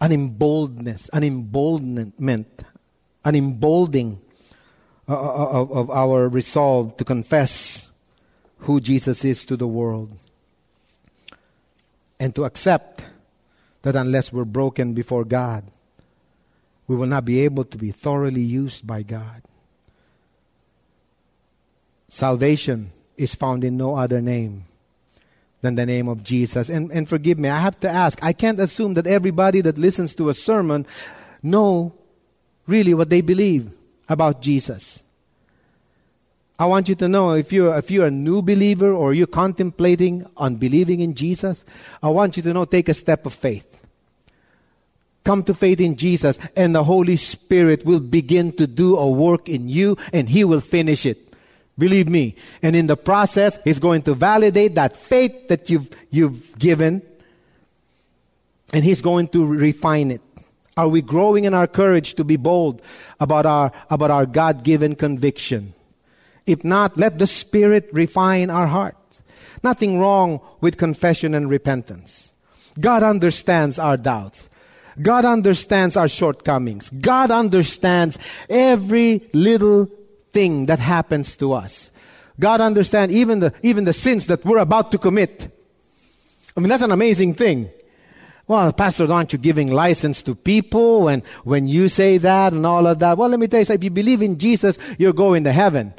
an 0.00 0.12
emboldeness, 0.12 1.08
an 1.12 1.22
emboldenment, 1.22 2.64
an 3.24 3.34
emboldening 3.34 4.20
uh, 5.08 5.12
uh, 5.12 5.60
of, 5.60 5.72
of 5.72 5.90
our 5.90 6.28
resolve 6.28 6.96
to 6.96 7.04
confess 7.04 7.88
who 8.60 8.80
Jesus 8.80 9.24
is 9.24 9.44
to 9.44 9.56
the 9.56 9.66
world, 9.66 10.16
and 12.18 12.34
to 12.34 12.44
accept 12.44 13.04
that 13.82 13.94
unless 13.94 14.32
we're 14.32 14.46
broken 14.46 14.94
before 14.94 15.24
God, 15.24 15.64
we 16.86 16.96
will 16.96 17.06
not 17.06 17.24
be 17.24 17.40
able 17.40 17.64
to 17.64 17.78
be 17.78 17.90
thoroughly 17.90 18.42
used 18.42 18.86
by 18.86 19.02
God. 19.02 19.42
Salvation 22.08 22.92
is 23.16 23.34
found 23.34 23.64
in 23.64 23.76
no 23.76 23.96
other 23.96 24.20
name 24.20 24.66
than 25.62 25.76
the 25.76 25.86
name 25.86 26.08
of 26.08 26.22
Jesus. 26.22 26.68
And, 26.68 26.90
and 26.92 27.08
forgive 27.08 27.38
me, 27.38 27.48
I 27.48 27.58
have 27.58 27.80
to 27.80 27.88
ask, 27.88 28.22
I 28.22 28.32
can't 28.32 28.60
assume 28.60 28.94
that 28.94 29.06
everybody 29.06 29.62
that 29.62 29.78
listens 29.78 30.14
to 30.16 30.28
a 30.28 30.34
sermon 30.34 30.86
know 31.42 31.94
really 32.66 32.94
what 32.94 33.08
they 33.08 33.22
believe 33.22 33.72
about 34.08 34.42
Jesus. 34.42 35.02
I 36.58 36.66
want 36.66 36.88
you 36.88 36.94
to 36.96 37.08
know 37.08 37.32
if 37.32 37.52
you're, 37.52 37.76
if 37.76 37.90
you're 37.90 38.06
a 38.06 38.10
new 38.10 38.42
believer 38.42 38.92
or 38.92 39.12
you're 39.12 39.26
contemplating 39.26 40.26
on 40.36 40.56
believing 40.56 41.00
in 41.00 41.14
Jesus, 41.14 41.64
I 42.02 42.10
want 42.10 42.36
you 42.36 42.42
to 42.44 42.52
know 42.52 42.64
take 42.64 42.88
a 42.88 42.94
step 42.94 43.26
of 43.26 43.32
faith 43.32 43.83
come 45.24 45.42
to 45.44 45.54
faith 45.54 45.80
in 45.80 45.96
Jesus, 45.96 46.38
and 46.54 46.74
the 46.74 46.84
Holy 46.84 47.16
Spirit 47.16 47.84
will 47.84 48.00
begin 48.00 48.52
to 48.52 48.66
do 48.66 48.96
a 48.96 49.10
work 49.10 49.48
in 49.48 49.68
you, 49.68 49.96
and 50.12 50.28
He 50.28 50.44
will 50.44 50.60
finish 50.60 51.06
it. 51.06 51.34
Believe 51.76 52.08
me. 52.08 52.36
And 52.62 52.76
in 52.76 52.86
the 52.86 52.96
process, 52.96 53.58
He's 53.64 53.78
going 53.78 54.02
to 54.02 54.14
validate 54.14 54.76
that 54.76 54.96
faith 54.96 55.48
that 55.48 55.68
you've, 55.68 55.88
you've 56.10 56.58
given, 56.58 57.02
and 58.72 58.84
He's 58.84 59.02
going 59.02 59.28
to 59.28 59.44
refine 59.46 60.10
it. 60.10 60.20
Are 60.76 60.88
we 60.88 61.02
growing 61.02 61.44
in 61.44 61.54
our 61.54 61.66
courage 61.66 62.14
to 62.14 62.24
be 62.24 62.36
bold 62.36 62.82
about 63.20 63.46
our, 63.46 63.72
about 63.90 64.10
our 64.10 64.26
God 64.26 64.62
given 64.64 64.94
conviction? 64.94 65.72
If 66.46 66.64
not, 66.64 66.96
let 66.96 67.18
the 67.18 67.26
Spirit 67.26 67.88
refine 67.92 68.50
our 68.50 68.66
heart. 68.66 68.96
Nothing 69.62 69.98
wrong 69.98 70.40
with 70.60 70.76
confession 70.76 71.34
and 71.34 71.48
repentance. 71.48 72.32
God 72.78 73.02
understands 73.02 73.78
our 73.78 73.96
doubts. 73.96 74.50
God 75.00 75.24
understands 75.24 75.96
our 75.96 76.08
shortcomings. 76.08 76.90
God 76.90 77.30
understands 77.30 78.18
every 78.48 79.28
little 79.32 79.90
thing 80.32 80.66
that 80.66 80.78
happens 80.78 81.36
to 81.36 81.52
us. 81.52 81.90
God 82.38 82.60
understands 82.60 83.14
even 83.14 83.38
the, 83.38 83.52
even 83.62 83.84
the 83.84 83.92
sins 83.92 84.26
that 84.26 84.44
we're 84.44 84.58
about 84.58 84.90
to 84.92 84.98
commit. 84.98 85.50
I 86.56 86.60
mean, 86.60 86.68
that's 86.68 86.82
an 86.82 86.92
amazing 86.92 87.34
thing. 87.34 87.70
Well, 88.46 88.72
Pastor, 88.72 89.10
aren't 89.10 89.32
you 89.32 89.38
giving 89.38 89.72
license 89.72 90.20
to 90.22 90.34
people 90.34 91.04
when, 91.04 91.22
when 91.44 91.66
you 91.66 91.88
say 91.88 92.18
that 92.18 92.52
and 92.52 92.66
all 92.66 92.86
of 92.86 92.98
that? 92.98 93.16
Well, 93.16 93.30
let 93.30 93.40
me 93.40 93.48
tell 93.48 93.60
you, 93.60 93.66
if 93.72 93.82
you 93.82 93.90
believe 93.90 94.20
in 94.20 94.38
Jesus, 94.38 94.78
you're 94.98 95.14
going 95.14 95.44
to 95.44 95.52
heaven. 95.52 95.94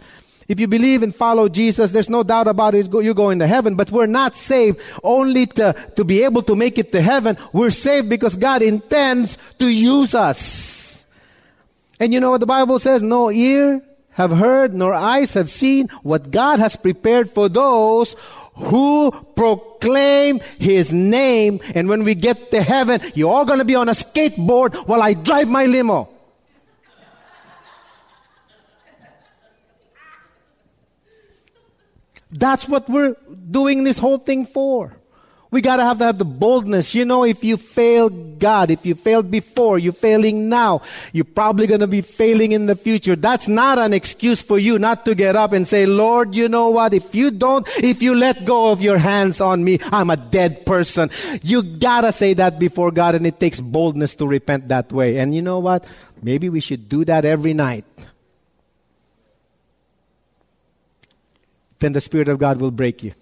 If 0.47 0.59
you 0.59 0.67
believe 0.67 1.01
and 1.01 1.13
follow 1.13 1.49
Jesus, 1.49 1.91
there's 1.91 2.09
no 2.09 2.21
doubt 2.21 2.47
about 2.47 2.75
it, 2.75 2.91
you're 2.91 3.15
going 3.15 3.39
to 3.39 3.47
heaven. 3.47 3.75
But 3.75 3.91
we're 3.91 4.05
not 4.05 4.37
saved 4.37 4.79
only 5.03 5.47
to, 5.47 5.73
to 5.95 6.03
be 6.03 6.23
able 6.23 6.43
to 6.43 6.55
make 6.55 6.77
it 6.77 6.91
to 6.91 7.01
heaven. 7.01 7.37
We're 7.51 7.71
saved 7.71 8.09
because 8.09 8.37
God 8.37 8.61
intends 8.61 9.37
to 9.57 9.67
use 9.67 10.13
us. 10.13 11.03
And 11.99 12.13
you 12.13 12.19
know 12.19 12.31
what 12.31 12.41
the 12.41 12.45
Bible 12.45 12.77
says? 12.77 13.01
No 13.01 13.31
ear 13.31 13.81
have 14.11 14.31
heard, 14.31 14.73
nor 14.73 14.93
eyes 14.93 15.33
have 15.33 15.49
seen 15.49 15.87
what 16.03 16.31
God 16.31 16.59
has 16.59 16.75
prepared 16.75 17.31
for 17.31 17.49
those 17.49 18.15
who 18.55 19.11
proclaim 19.35 20.39
His 20.59 20.93
name. 20.93 21.59
And 21.73 21.89
when 21.89 22.03
we 22.03 22.15
get 22.15 22.51
to 22.51 22.61
heaven, 22.61 23.01
you're 23.15 23.33
all 23.33 23.45
going 23.45 23.59
to 23.59 23.65
be 23.65 23.75
on 23.75 23.89
a 23.89 23.93
skateboard 23.93 24.87
while 24.87 25.01
I 25.01 25.15
drive 25.15 25.49
my 25.49 25.65
limo. 25.65 26.09
That's 32.31 32.67
what 32.67 32.89
we're 32.89 33.15
doing 33.49 33.83
this 33.83 33.99
whole 33.99 34.17
thing 34.17 34.45
for. 34.45 34.93
We 35.51 35.61
gotta 35.61 35.85
have 35.85 35.99
to 35.99 36.03
have 36.03 36.17
the 36.17 36.25
boldness. 36.25 36.93
You 36.93 37.05
know, 37.05 37.23
if 37.23 37.41
you 37.41 37.55
fail 37.55 38.09
God, 38.09 38.71
if 38.71 38.85
you 38.85 38.93
failed 38.93 39.31
before, 39.31 39.79
you're 39.79 39.93
failing 39.93 40.49
now, 40.49 40.81
you're 41.13 41.23
probably 41.23 41.65
gonna 41.65 41.87
be 41.87 42.01
failing 42.01 42.51
in 42.51 42.65
the 42.65 42.75
future. 42.75 43.15
That's 43.15 43.47
not 43.47 43.79
an 43.79 43.93
excuse 43.93 44.41
for 44.41 44.59
you 44.59 44.77
not 44.79 45.05
to 45.05 45.15
get 45.15 45.37
up 45.37 45.53
and 45.53 45.65
say, 45.65 45.85
Lord, 45.85 46.35
you 46.35 46.49
know 46.49 46.71
what? 46.71 46.93
If 46.93 47.15
you 47.15 47.31
don't, 47.31 47.65
if 47.77 48.01
you 48.01 48.15
let 48.15 48.43
go 48.43 48.71
of 48.71 48.81
your 48.81 48.97
hands 48.97 49.39
on 49.39 49.63
me, 49.63 49.79
I'm 49.93 50.09
a 50.09 50.17
dead 50.17 50.65
person. 50.65 51.09
You 51.41 51.63
gotta 51.63 52.11
say 52.11 52.33
that 52.33 52.59
before 52.59 52.91
God 52.91 53.15
and 53.15 53.25
it 53.25 53.39
takes 53.39 53.61
boldness 53.61 54.15
to 54.15 54.27
repent 54.27 54.67
that 54.67 54.91
way. 54.91 55.19
And 55.19 55.33
you 55.33 55.41
know 55.41 55.59
what? 55.59 55.85
Maybe 56.21 56.49
we 56.49 56.59
should 56.59 56.89
do 56.89 57.05
that 57.05 57.23
every 57.23 57.53
night. 57.53 57.85
Then 61.79 61.93
the 61.93 62.01
Spirit 62.01 62.27
of 62.27 62.39
God 62.39 62.59
will 62.59 62.71
break 62.71 63.03
you. 63.03 63.13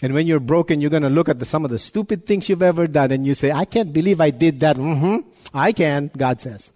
And 0.00 0.14
when 0.14 0.26
you're 0.26 0.40
broken, 0.40 0.80
you're 0.80 0.90
going 0.90 1.02
to 1.02 1.08
look 1.08 1.28
at 1.28 1.38
the, 1.38 1.44
some 1.44 1.64
of 1.64 1.70
the 1.70 1.78
stupid 1.78 2.24
things 2.24 2.48
you've 2.48 2.62
ever 2.62 2.86
done 2.86 3.10
and 3.10 3.26
you 3.26 3.34
say, 3.34 3.50
I 3.50 3.64
can't 3.64 3.92
believe 3.92 4.20
I 4.20 4.30
did 4.30 4.60
that. 4.60 4.76
Mm-hmm. 4.76 5.28
I 5.52 5.72
can, 5.72 6.10
God 6.16 6.40
says. 6.40 6.72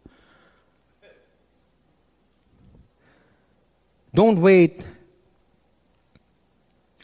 Don't 4.14 4.40
wait 4.40 4.84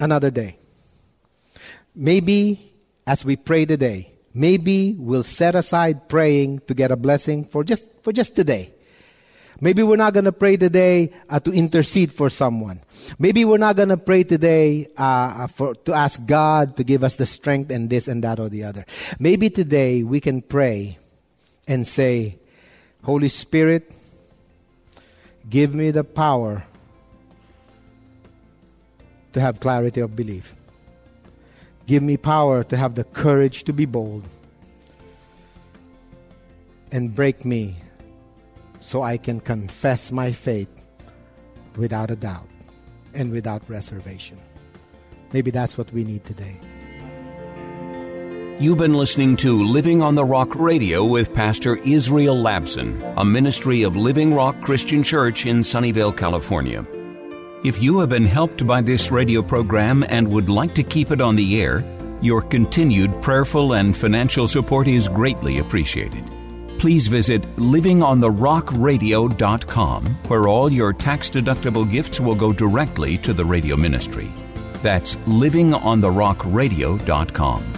another 0.01 0.31
day. 0.31 0.57
Maybe 1.95 2.73
as 3.07 3.25
we 3.25 3.37
pray 3.37 3.65
today, 3.65 4.13
maybe 4.35 4.95
we'll 4.99 5.23
set 5.23 5.55
aside 5.55 6.09
praying 6.09 6.61
to 6.67 6.75
get 6.75 6.91
a 6.91 6.97
blessing 6.97 7.45
for 7.45 7.65
just, 7.65 7.83
for 8.03 8.13
just 8.13 8.35
today. 8.35 8.73
Maybe 9.61 9.83
we're 9.83 9.97
not 9.97 10.15
going 10.15 10.25
to 10.25 10.33
pray 10.33 10.57
today 10.57 11.11
uh, 11.29 11.41
to 11.41 11.53
intercede 11.53 12.13
for 12.13 12.31
someone. 12.31 12.81
Maybe 13.19 13.45
we're 13.45 13.59
not 13.59 13.75
going 13.75 13.89
to 13.89 13.97
pray 13.97 14.23
today 14.23 14.89
uh, 14.97 15.03
uh, 15.03 15.47
for, 15.49 15.75
to 15.75 15.93
ask 15.93 16.25
God 16.25 16.77
to 16.77 16.85
give 16.85 17.03
us 17.03 17.17
the 17.17 17.27
strength 17.27 17.71
and 17.73 17.91
this 17.91 18.07
and 18.07 18.23
that 18.23 18.39
or 18.39 18.49
the 18.49 18.63
other. 18.63 18.87
Maybe 19.19 19.51
today 19.51 20.05
we 20.05 20.21
can 20.21 20.43
pray 20.43 20.99
and 21.67 21.87
say, 21.87 22.39
Holy 23.03 23.29
Spirit, 23.29 23.91
give 25.51 25.75
me 25.75 25.91
the 25.91 26.05
power 26.05 26.65
to 29.33 29.41
have 29.41 29.59
clarity 29.59 30.01
of 30.01 30.15
belief. 30.15 30.55
Give 31.87 32.03
me 32.03 32.17
power 32.17 32.63
to 32.65 32.77
have 32.77 32.95
the 32.95 33.05
courage 33.05 33.65
to 33.65 33.73
be 33.73 33.87
bold. 33.87 34.25
And 36.93 37.15
break 37.15 37.45
me 37.45 37.77
so 38.81 39.03
I 39.03 39.17
can 39.17 39.41
confess 39.41 40.13
my 40.13 40.33
faith 40.33 40.69
without 41.77 42.11
a 42.11 42.17
doubt 42.17 42.49
and 43.15 43.33
without 43.33 43.63
reservation. 43.69 44.39
Maybe 45.33 45.51
that's 45.51 45.77
what 45.77 45.93
we 45.93 46.05
need 46.05 46.25
today. 46.25 46.59
You've 48.61 48.79
been 48.79 48.95
listening 48.95 49.37
to 49.37 49.63
Living 49.63 50.03
on 50.03 50.17
the 50.17 50.25
Rock 50.25 50.57
Radio 50.57 51.05
with 51.05 51.33
Pastor 51.33 51.77
Israel 51.77 52.35
Labson, 52.35 53.15
a 53.17 53.25
ministry 53.25 53.85
of 53.85 53.95
Living 53.95 54.35
Rock 54.35 54.61
Christian 54.61 55.03
Church 55.05 55.47
in 55.47 55.59
Sunnyvale, 55.59 56.17
California. 56.17 56.85
If 57.65 57.81
you 57.81 58.01
have 58.01 58.09
been 58.09 58.25
helped 58.25 58.67
by 58.67 58.81
this 58.81 59.13
radio 59.13 59.43
program 59.43 60.05
and 60.09 60.27
would 60.33 60.49
like 60.49 60.75
to 60.75 60.83
keep 60.83 61.13
it 61.13 61.21
on 61.21 61.37
the 61.37 61.63
air, 61.63 61.85
your 62.21 62.43
continued 62.43 63.23
prayerful 63.23 63.75
and 63.75 63.97
financial 63.97 64.49
support 64.49 64.89
is 64.89 65.07
greatly 65.07 65.59
appreciated. 65.59 66.25
Please 66.79 67.09
visit 67.09 67.43
livingontherockradio.com, 67.57 70.05
where 70.29 70.49
all 70.49 70.73
your 70.73 70.93
tax 70.93 71.29
deductible 71.29 71.91
gifts 71.91 72.21
will 72.21 72.37
go 72.37 72.53
directly 72.53 73.19
to 73.19 73.33
the 73.33 73.45
radio 73.45 73.77
ministry. 73.77 74.33
That's 74.83 75.17
livingontherockradio.com. 75.17 77.73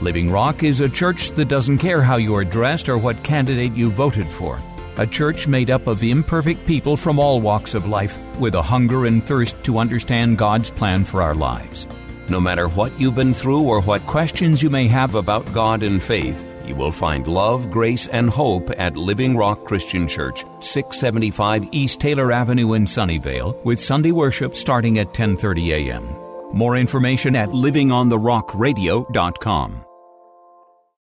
Living 0.00 0.30
Rock 0.30 0.62
is 0.62 0.80
a 0.80 0.88
church 0.88 1.32
that 1.32 1.48
doesn't 1.48 1.76
care 1.76 2.00
how 2.00 2.16
you 2.16 2.34
are 2.34 2.44
dressed 2.44 2.88
or 2.88 2.96
what 2.96 3.22
candidate 3.22 3.74
you 3.74 3.90
voted 3.90 4.32
for 4.32 4.58
a 5.00 5.06
church 5.06 5.48
made 5.48 5.70
up 5.70 5.86
of 5.86 6.04
imperfect 6.04 6.66
people 6.66 6.94
from 6.94 7.18
all 7.18 7.40
walks 7.40 7.74
of 7.74 7.86
life 7.86 8.18
with 8.36 8.54
a 8.54 8.62
hunger 8.62 9.06
and 9.06 9.24
thirst 9.24 9.56
to 9.64 9.78
understand 9.78 10.36
God's 10.36 10.68
plan 10.68 11.06
for 11.06 11.22
our 11.22 11.34
lives. 11.34 11.88
No 12.28 12.38
matter 12.38 12.68
what 12.68 12.92
you've 13.00 13.14
been 13.14 13.32
through 13.32 13.62
or 13.62 13.80
what 13.80 14.06
questions 14.06 14.62
you 14.62 14.68
may 14.68 14.86
have 14.88 15.14
about 15.14 15.50
God 15.54 15.82
and 15.82 16.02
faith, 16.02 16.46
you 16.70 16.76
will 16.76 16.92
find 16.92 17.26
love, 17.26 17.70
grace, 17.70 18.06
and 18.06 18.30
hope 18.30 18.70
at 18.78 18.96
Living 18.96 19.36
Rock 19.36 19.66
Christian 19.66 20.08
Church, 20.08 20.46
675 20.60 21.68
East 21.72 22.00
Taylor 22.00 22.32
Avenue 22.32 22.72
in 22.74 22.86
Sunnyvale, 22.86 23.62
with 23.64 23.78
Sunday 23.78 24.12
worship 24.12 24.56
starting 24.56 24.98
at 24.98 25.12
10:30 25.12 25.68
a.m. 25.78 26.08
More 26.52 26.76
information 26.76 27.36
at 27.36 27.50
livingontherockradio.com. 27.50 29.89